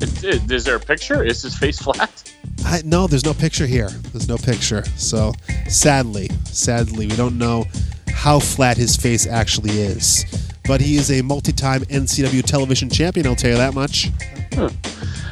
[0.00, 1.22] It- Is there a picture?
[1.24, 2.32] Is his face flat?
[2.64, 3.88] I, no, there's no picture here.
[4.12, 4.84] There's no picture.
[4.96, 5.32] So
[5.68, 7.64] sadly, sadly, we don't know
[8.08, 10.24] how flat his face actually is.
[10.64, 13.26] But he is a multi-time NCW television champion.
[13.26, 14.10] I'll tell you that much.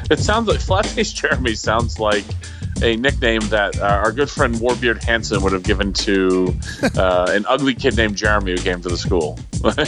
[0.09, 2.25] It sounds like Flatface Jeremy sounds like
[2.81, 6.53] a nickname that uh, our good friend Warbeard Hanson would have given to
[6.95, 9.39] uh, an ugly kid named Jeremy who came to the school.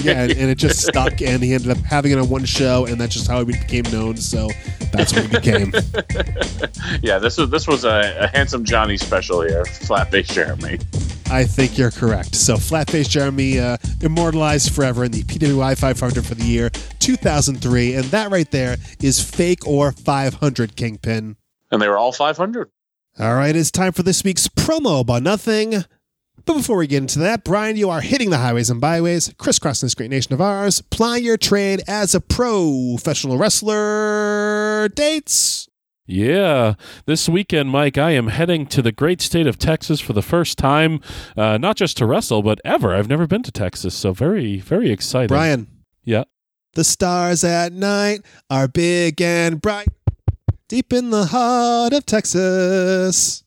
[0.01, 2.85] Yeah, and, and it just stuck, and he ended up having it on one show,
[2.85, 4.17] and that's just how he became known.
[4.17, 4.49] So
[4.91, 5.73] that's what he became.
[7.01, 10.79] yeah, this was this was a, a handsome Johnny special here, Flatface Jeremy.
[11.29, 12.35] I think you're correct.
[12.35, 16.69] So Flatface Jeremy uh, immortalized forever in the PWI 500 for the year
[16.99, 21.35] 2003, and that right there is fake or 500 Kingpin.
[21.69, 22.69] And they were all 500.
[23.19, 25.83] All right, it's time for this week's promo about nothing.
[26.45, 29.87] But before we get into that, Brian, you are hitting the highways and byways, crisscrossing
[29.87, 34.87] this great nation of ours, Ply your trade as a professional wrestler.
[34.95, 35.67] Dates.
[36.09, 40.21] Yeah, this weekend, Mike, I am heading to the great state of Texas for the
[40.21, 41.01] first time,
[41.35, 42.95] uh, not just to wrestle, but ever.
[42.95, 45.27] I've never been to Texas, so very, very excited.
[45.27, 45.67] Brian,
[46.05, 46.23] Yeah.
[46.75, 49.89] the stars at night are big and bright,
[50.69, 53.43] deep in the heart of Texas.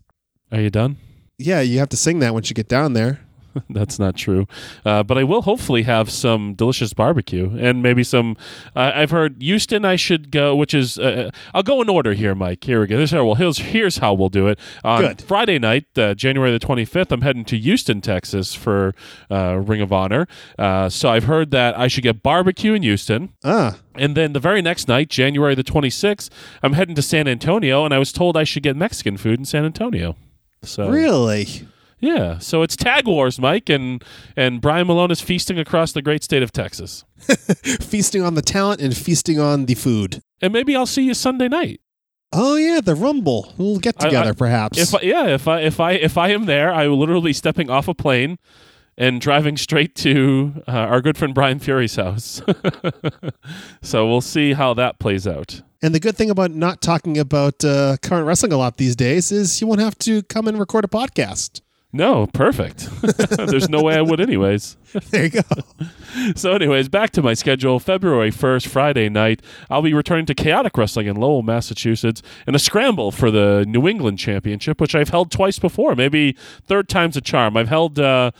[0.52, 0.98] Are you done?
[1.38, 3.20] Yeah, you have to sing that once you get down there.
[3.70, 4.46] That's not true.
[4.84, 8.36] Uh, but I will hopefully have some delicious barbecue and maybe some.
[8.74, 9.84] Uh, I've heard Houston.
[9.84, 12.64] I should go, which is uh, I'll go in order here, Mike.
[12.64, 12.96] Here we go.
[12.96, 14.58] This well, here's here's how we'll do it.
[14.84, 15.22] On Good.
[15.22, 18.94] Friday night, uh, January the 25th, I'm heading to Houston, Texas for
[19.30, 20.26] uh, Ring of Honor.
[20.58, 23.32] Uh, so I've heard that I should get barbecue in Houston.
[23.44, 26.30] Ah, And then the very next night, January the 26th,
[26.62, 29.44] I'm heading to San Antonio, and I was told I should get Mexican food in
[29.44, 30.16] San Antonio.
[30.62, 31.66] So really?
[32.00, 34.02] Yeah, so it's Tag Wars, Mike, and
[34.36, 37.04] and Brian Malone is feasting across the great state of Texas.
[37.80, 40.22] Feasting on the talent and feasting on the food.
[40.40, 41.80] And maybe I'll see you Sunday night.
[42.32, 43.52] Oh yeah, the Rumble.
[43.58, 44.78] We'll get I- I- together, perhaps.
[44.78, 47.34] If I, yeah, if I if I if I am there, I will literally be
[47.34, 48.38] stepping off a plane
[48.96, 52.42] and driving straight to uh, our good friend Brian Fury's house.
[53.82, 55.62] so we'll see how that plays out.
[55.82, 59.32] And the good thing about not talking about uh, current wrestling a lot these days
[59.32, 61.62] is you won't have to come and record a podcast.
[61.92, 62.88] No, perfect.
[63.30, 64.76] There's no way I would, anyways.
[65.10, 65.40] There you go.
[66.34, 67.78] So, anyways, back to my schedule.
[67.78, 72.58] February 1st, Friday night, I'll be returning to Chaotic Wrestling in Lowell, Massachusetts, in a
[72.58, 75.94] scramble for the New England Championship, which I've held twice before.
[75.94, 77.56] Maybe third time's a charm.
[77.56, 77.98] I've held.
[77.98, 78.30] Uh,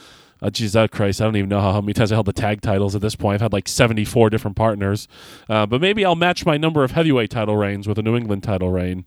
[0.43, 2.63] Oh, geez, oh Christ, I don't even know how many times I held the tag
[2.63, 3.35] titles at this point.
[3.35, 5.07] I've had like 74 different partners.
[5.51, 8.43] Uh, but maybe I'll match my number of heavyweight title reigns with a New England
[8.43, 9.05] title reign.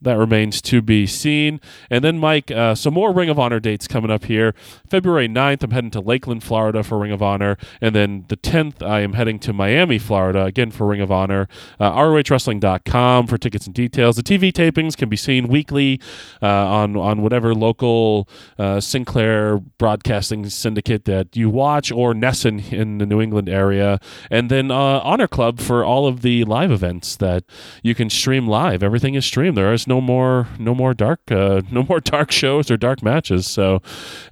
[0.00, 1.60] That remains to be seen.
[1.90, 4.54] And then, Mike, uh, some more Ring of Honor dates coming up here.
[4.88, 7.56] February 9th, I'm heading to Lakeland, Florida for Ring of Honor.
[7.80, 11.48] And then the 10th, I am heading to Miami, Florida, again for Ring of Honor.
[11.80, 14.14] Uh, ROHWrestling.com for tickets and details.
[14.14, 16.00] The TV tapings can be seen weekly
[16.40, 22.98] uh, on, on whatever local uh, Sinclair broadcasting syndicate that you watch or NESN in
[22.98, 23.98] the New England area.
[24.30, 27.42] And then uh, Honor Club for all of the live events that
[27.82, 28.84] you can stream live.
[28.84, 29.56] Everything is streamed.
[29.56, 33.46] There is no more no more dark uh, no more dark shows or dark matches.
[33.46, 33.82] So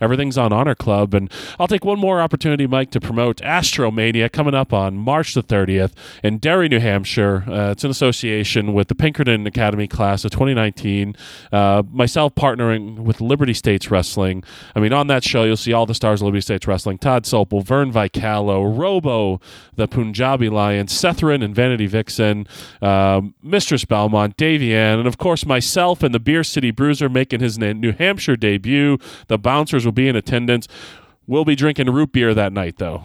[0.01, 1.15] everything's on Honor Club.
[1.15, 5.43] And I'll take one more opportunity, Mike, to promote Astromania coming up on March the
[5.43, 5.93] 30th
[6.23, 7.45] in Derry, New Hampshire.
[7.49, 11.17] Uh, it's in association with the Pinkerton Academy class of 2019.
[11.51, 14.45] Uh, myself partnering with Liberty States Wrestling.
[14.75, 17.25] I mean, on that show, you'll see all the stars of Liberty States Wrestling Todd
[17.25, 19.41] Sopel, Vern Vicalo, Robo,
[19.75, 22.47] the Punjabi Lion, Sethrin and Vanity Vixen,
[22.83, 27.59] um, Mistress Belmont, Davian, and of course myself and the Beer City Bruiser making his
[27.59, 28.99] New Hampshire debut.
[29.29, 30.67] The bouncers will be in attendance.
[31.27, 33.05] We'll be drinking root beer that night, though.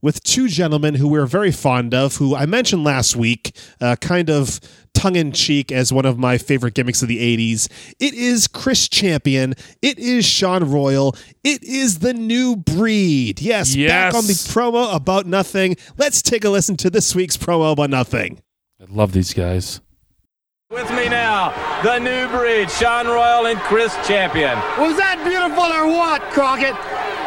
[0.00, 4.30] with two gentlemen who we're very fond of, who I mentioned last week, uh, kind
[4.30, 4.58] of
[4.94, 7.68] tongue in cheek as one of my favorite gimmicks of the 80s.
[8.00, 9.54] It is Chris Champion.
[9.80, 11.14] It is Sean Royal.
[11.44, 13.40] It is the new breed.
[13.40, 13.90] Yes, Yes.
[13.90, 15.76] back on the promo about nothing.
[15.98, 18.40] Let's take a listen to this week's promo about nothing.
[18.80, 19.80] I love these guys.
[20.72, 21.52] With me now,
[21.82, 24.56] the new breed, Sean Royal and Chris Champion.
[24.80, 26.72] Was that beautiful or what, Crockett?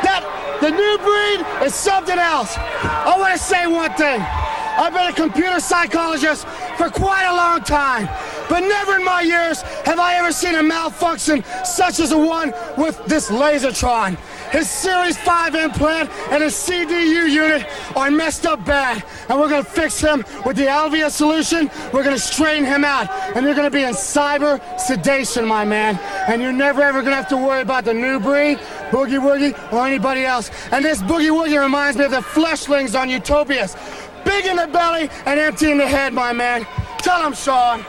[0.01, 0.25] That
[0.65, 2.57] the new breed is something else.
[2.57, 4.17] I want to say one thing.
[4.17, 8.09] I've been a computer psychologist for quite a long time,
[8.49, 12.53] but never in my years have I ever seen a malfunction such as the one
[12.77, 14.17] with this Lasertron.
[14.51, 19.63] His Series 5 implant and his CDU unit are messed up bad, and we're gonna
[19.63, 21.69] fix him with the Alvia solution.
[21.91, 25.99] We're gonna straighten him out, and you're gonna be in cyber sedation, my man.
[26.27, 28.57] And you're never ever gonna have to worry about the new breed,
[28.91, 30.51] Boogie Woogie, or anybody else.
[30.71, 33.75] And this Boogie Woogie reminds me of the fleshlings on Utopias.
[34.23, 36.65] Big in the belly and empty in the head, my man.
[36.99, 37.85] Tell him, Sean.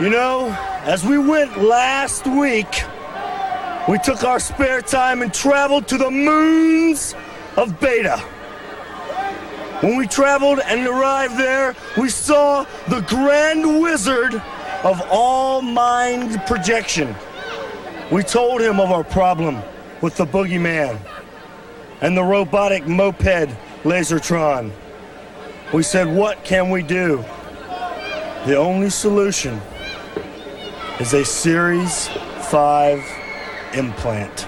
[0.00, 0.48] You know,
[0.84, 2.82] as we went last week,
[3.88, 7.14] we took our spare time and traveled to the moons
[7.56, 8.16] of Beta.
[9.80, 14.34] When we traveled and arrived there, we saw the grand wizard
[14.82, 17.14] of all mind projection.
[18.10, 19.62] We told him of our problem
[20.00, 20.98] with the boogeyman
[22.00, 23.50] and the robotic moped
[23.84, 24.72] Lasertron.
[25.72, 27.22] We said, What can we do?
[28.46, 29.60] The only solution
[31.00, 33.04] is a Series 5
[33.74, 34.46] implant.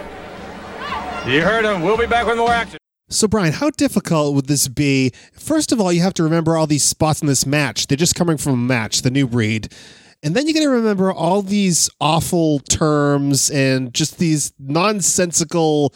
[1.27, 1.83] You heard him.
[1.83, 2.79] We'll be back with more action.
[3.09, 5.13] So, Brian, how difficult would this be?
[5.33, 7.87] First of all, you have to remember all these spots in this match.
[7.87, 9.73] They're just coming from a match, the new breed.
[10.23, 15.95] And then you got to remember all these awful terms and just these nonsensical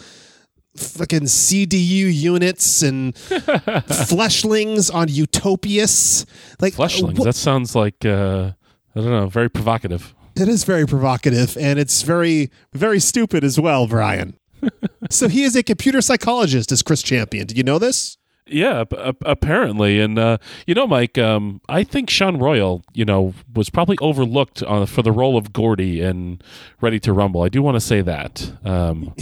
[0.77, 6.27] fucking CDU units and fleshlings on Utopias.
[6.61, 7.19] Like Fleshlings.
[7.19, 8.53] wh- That sounds like uh,
[8.95, 10.15] I don't know, very provocative.
[10.41, 14.39] It is very provocative and it's very, very stupid as well, Brian.
[15.11, 17.47] so he is a computer psychologist, as Chris Champion.
[17.47, 18.17] Did you know this?
[18.47, 23.05] Yeah, ap- ap- apparently, and uh, you know, Mike, um, I think Sean Royal, you
[23.05, 26.41] know, was probably overlooked uh, for the role of Gordy in
[26.81, 27.43] Ready to Rumble.
[27.43, 28.51] I do want to say that.
[28.65, 29.15] Um,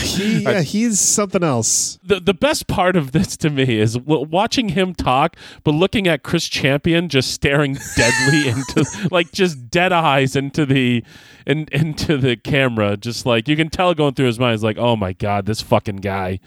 [0.01, 1.99] He, yeah, he's something else.
[2.03, 6.07] the the best part of this to me is w- watching him talk, but looking
[6.07, 11.03] at Chris Champion just staring deadly into, like, just dead eyes into the,
[11.45, 14.77] in, into the camera, just like you can tell going through his mind is like,
[14.77, 16.39] oh my god, this fucking guy.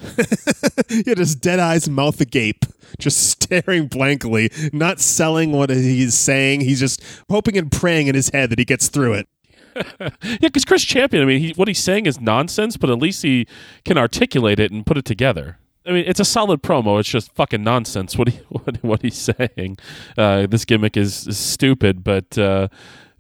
[0.89, 2.65] He had his dead eyes, mouth agape,
[2.99, 6.61] just staring blankly, not selling what he's saying.
[6.61, 9.29] He's just hoping and praying in his head that he gets through it.
[10.23, 13.23] Yeah, because Chris Champion, I mean, he, what he's saying is nonsense, but at least
[13.23, 13.47] he
[13.85, 15.59] can articulate it and put it together.
[15.87, 16.99] I mean, it's a solid promo.
[16.99, 18.17] It's just fucking nonsense.
[18.17, 19.79] What he what, what he's saying.
[20.17, 22.69] Uh, this gimmick is, is stupid, but uh,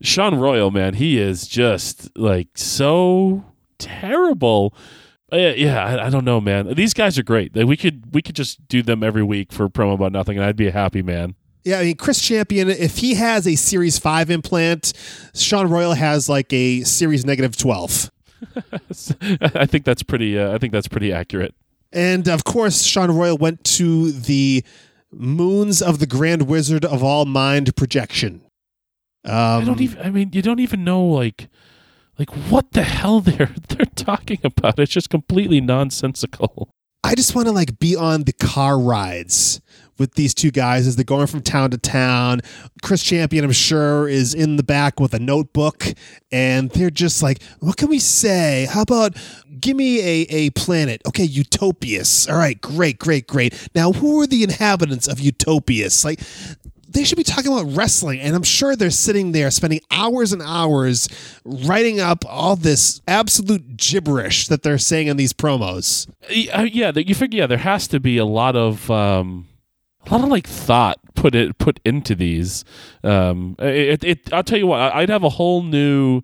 [0.02, 3.44] Sean Royal, man, he is just like so
[3.78, 4.74] terrible.
[5.32, 6.74] Uh, yeah, I, I don't know, man.
[6.74, 7.54] These guys are great.
[7.54, 10.56] We could we could just do them every week for promo about nothing, and I'd
[10.56, 11.34] be a happy man.
[11.64, 14.92] Yeah, I mean, Chris Champion, if he has a Series 5 implant,
[15.34, 18.10] Sean Royal has like a Series negative 12.
[19.40, 20.38] I think that's pretty.
[20.38, 21.54] Uh, I think that's pretty accurate.
[21.92, 24.62] And of course, Sean Royal went to the
[25.10, 28.42] moons of the Grand Wizard of all mind projection.
[29.24, 30.02] Um, I don't even.
[30.02, 31.48] I mean, you don't even know like,
[32.18, 34.78] like what the hell they're they're talking about.
[34.78, 36.68] It's just completely nonsensical.
[37.02, 39.60] I just want to like be on the car rides
[39.98, 42.40] with these two guys as they're going from town to town.
[42.82, 45.86] Chris Champion, I'm sure, is in the back with a notebook,
[46.32, 48.66] and they're just like, "What can we say?
[48.70, 49.16] How about
[49.60, 51.02] give me a a planet?
[51.06, 52.28] Okay, Utopias.
[52.28, 53.68] All right, great, great, great.
[53.74, 56.04] Now, who are the inhabitants of Utopias?
[56.04, 56.20] Like."
[56.86, 60.40] They should be talking about wrestling, and I'm sure they're sitting there spending hours and
[60.40, 61.08] hours
[61.44, 66.08] writing up all this absolute gibberish that they're saying in these promos.
[66.52, 69.48] Uh, yeah, you figure yeah, there has to be a lot of um,
[70.06, 72.64] a lot of like thought put it put into these.
[73.02, 76.22] Um, it, it I'll tell you what, I'd have a whole new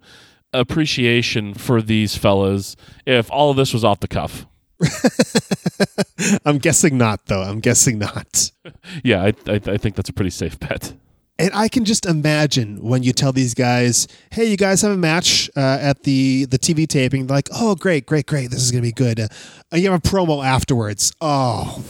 [0.52, 2.76] appreciation for these fellas
[3.06, 4.46] if all of this was off the cuff.
[6.44, 7.42] I'm guessing not, though.
[7.42, 8.50] I'm guessing not.
[9.04, 10.94] Yeah, I, I, I think that's a pretty safe bet.
[11.38, 14.96] And I can just imagine when you tell these guys, "Hey, you guys have a
[14.96, 18.50] match uh, at the the TV taping." They're like, "Oh, great, great, great!
[18.50, 19.28] This is gonna be good." Uh,
[19.72, 21.12] you have a promo afterwards.
[21.20, 21.80] Oh,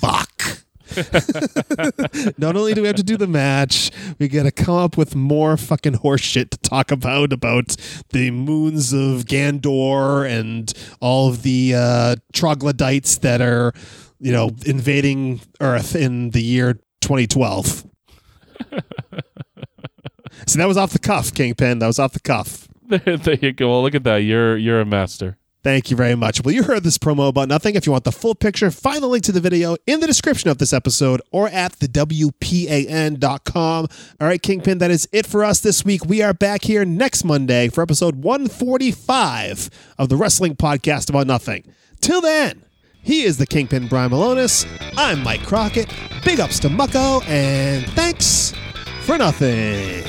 [0.00, 0.64] fuck!
[2.38, 5.14] Not only do we have to do the match, we got to come up with
[5.14, 7.76] more fucking horseshit to talk about about
[8.10, 13.72] the moons of Gandor and all of the uh, troglodytes that are,
[14.18, 17.84] you know, invading Earth in the year 2012.
[20.46, 21.78] So that was off the cuff, Kingpin.
[21.80, 22.68] That was off the cuff.
[22.82, 23.70] There, there you go.
[23.70, 24.18] Well, look at that.
[24.18, 25.38] You're you're a master.
[25.62, 26.42] Thank you very much.
[26.42, 27.76] Well, you heard this promo about nothing.
[27.76, 30.50] If you want the full picture, find the link to the video in the description
[30.50, 33.86] of this episode or at the WPAN.com.
[34.20, 36.04] All right, Kingpin, that is it for us this week.
[36.04, 41.72] We are back here next Monday for episode 145 of the Wrestling Podcast About Nothing.
[42.00, 42.64] Till then,
[43.00, 44.66] he is the Kingpin Brian Milonas.
[44.96, 45.88] I'm Mike Crockett.
[46.24, 48.52] Big ups to Mucko, and thanks
[49.04, 50.02] for nothing.